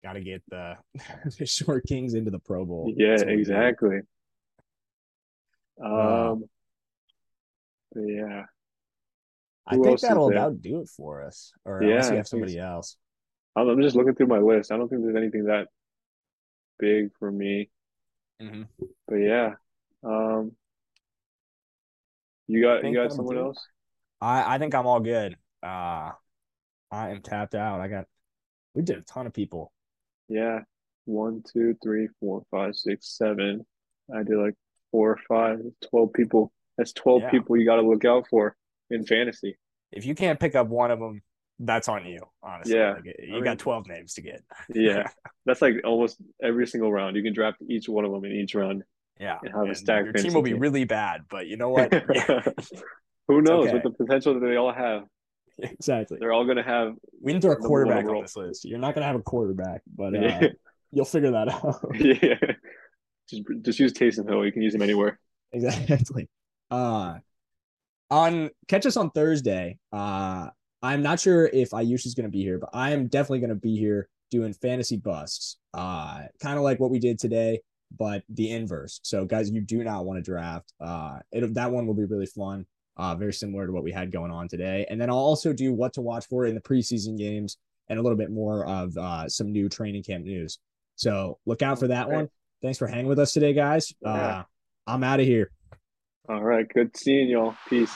[0.04, 0.76] Got to get the,
[1.38, 2.92] the short kings into the Pro Bowl.
[2.96, 3.40] Yeah, That's what we need.
[3.40, 4.00] exactly.
[5.82, 6.48] Uh, Um,
[7.92, 8.46] but yeah,
[9.66, 11.52] I think that'll about do it for us.
[11.64, 12.96] Or Yeah, unless I you have somebody else.
[13.56, 14.70] I'm, I'm just looking through my list.
[14.70, 15.68] I don't think there's anything that
[16.78, 17.70] big for me.
[18.40, 18.68] Mhm.
[19.08, 19.54] But yeah,
[20.04, 20.52] um,
[22.48, 23.48] you got you got that'll someone do it.
[23.48, 23.66] else?
[24.20, 25.36] I I think I'm all good.
[25.62, 26.12] Uh
[26.90, 27.80] I am tapped out.
[27.80, 28.06] I got
[28.74, 29.72] we did a ton of people.
[30.28, 30.60] Yeah,
[31.04, 33.64] one, two, three, four, five, six, seven.
[34.14, 34.54] I did like
[34.90, 35.60] four or five.
[35.90, 36.52] Twelve people.
[36.78, 37.30] That's twelve Yeah.
[37.30, 38.56] people you got to look out for
[38.90, 39.56] in fantasy.
[39.92, 41.22] If you can't pick up one of them,
[41.58, 42.76] that's on you, honestly.
[42.76, 44.42] Yeah, Like, you mean- got 12 names to get.
[44.68, 45.08] Yeah,
[45.46, 47.16] that's like almost every single round.
[47.16, 48.82] You can draft each one of them in each round.
[49.18, 49.38] yeah.
[49.42, 50.04] And have a stack.
[50.04, 51.92] Your team will be really bad, but you know what?
[53.28, 53.74] Who knows okay.
[53.74, 55.04] with the potential that they all have?
[55.58, 56.18] Exactly.
[56.20, 56.94] They're all going to have.
[57.20, 58.64] We didn't throw a quarterback on this list.
[58.64, 60.48] You're not gonna have a quarterback, but uh, Yeah,
[60.92, 61.80] you'll figure that out.
[61.94, 62.52] yeah.
[63.28, 64.44] Just just use Taysom Hill.
[64.44, 65.18] You can use him anywhere.
[65.52, 66.28] exactly.
[66.70, 67.18] Uh
[68.10, 69.78] on catch us on Thursday.
[69.92, 70.48] Uh
[70.82, 73.76] I'm not sure if Ayush is gonna be here, but I am definitely gonna be
[73.76, 75.56] here doing fantasy busts.
[75.74, 77.60] Uh kind of like what we did today,
[77.96, 79.00] but the inverse.
[79.02, 80.72] So guys, you do not want to draft.
[80.80, 82.66] Uh it, that one will be really fun.
[82.96, 84.86] Uh very similar to what we had going on today.
[84.88, 88.02] And then I'll also do what to watch for in the preseason games and a
[88.02, 90.58] little bit more of uh some new training camp news.
[90.96, 92.16] So look out for that Okay.
[92.16, 92.28] one.
[92.62, 93.92] Thanks for hanging with us today, guys.
[94.04, 94.42] Uh Yeah.
[94.86, 95.50] I'm out of here.
[96.28, 96.66] All right.
[96.68, 97.54] Good seeing y'all.
[97.68, 97.92] Peace.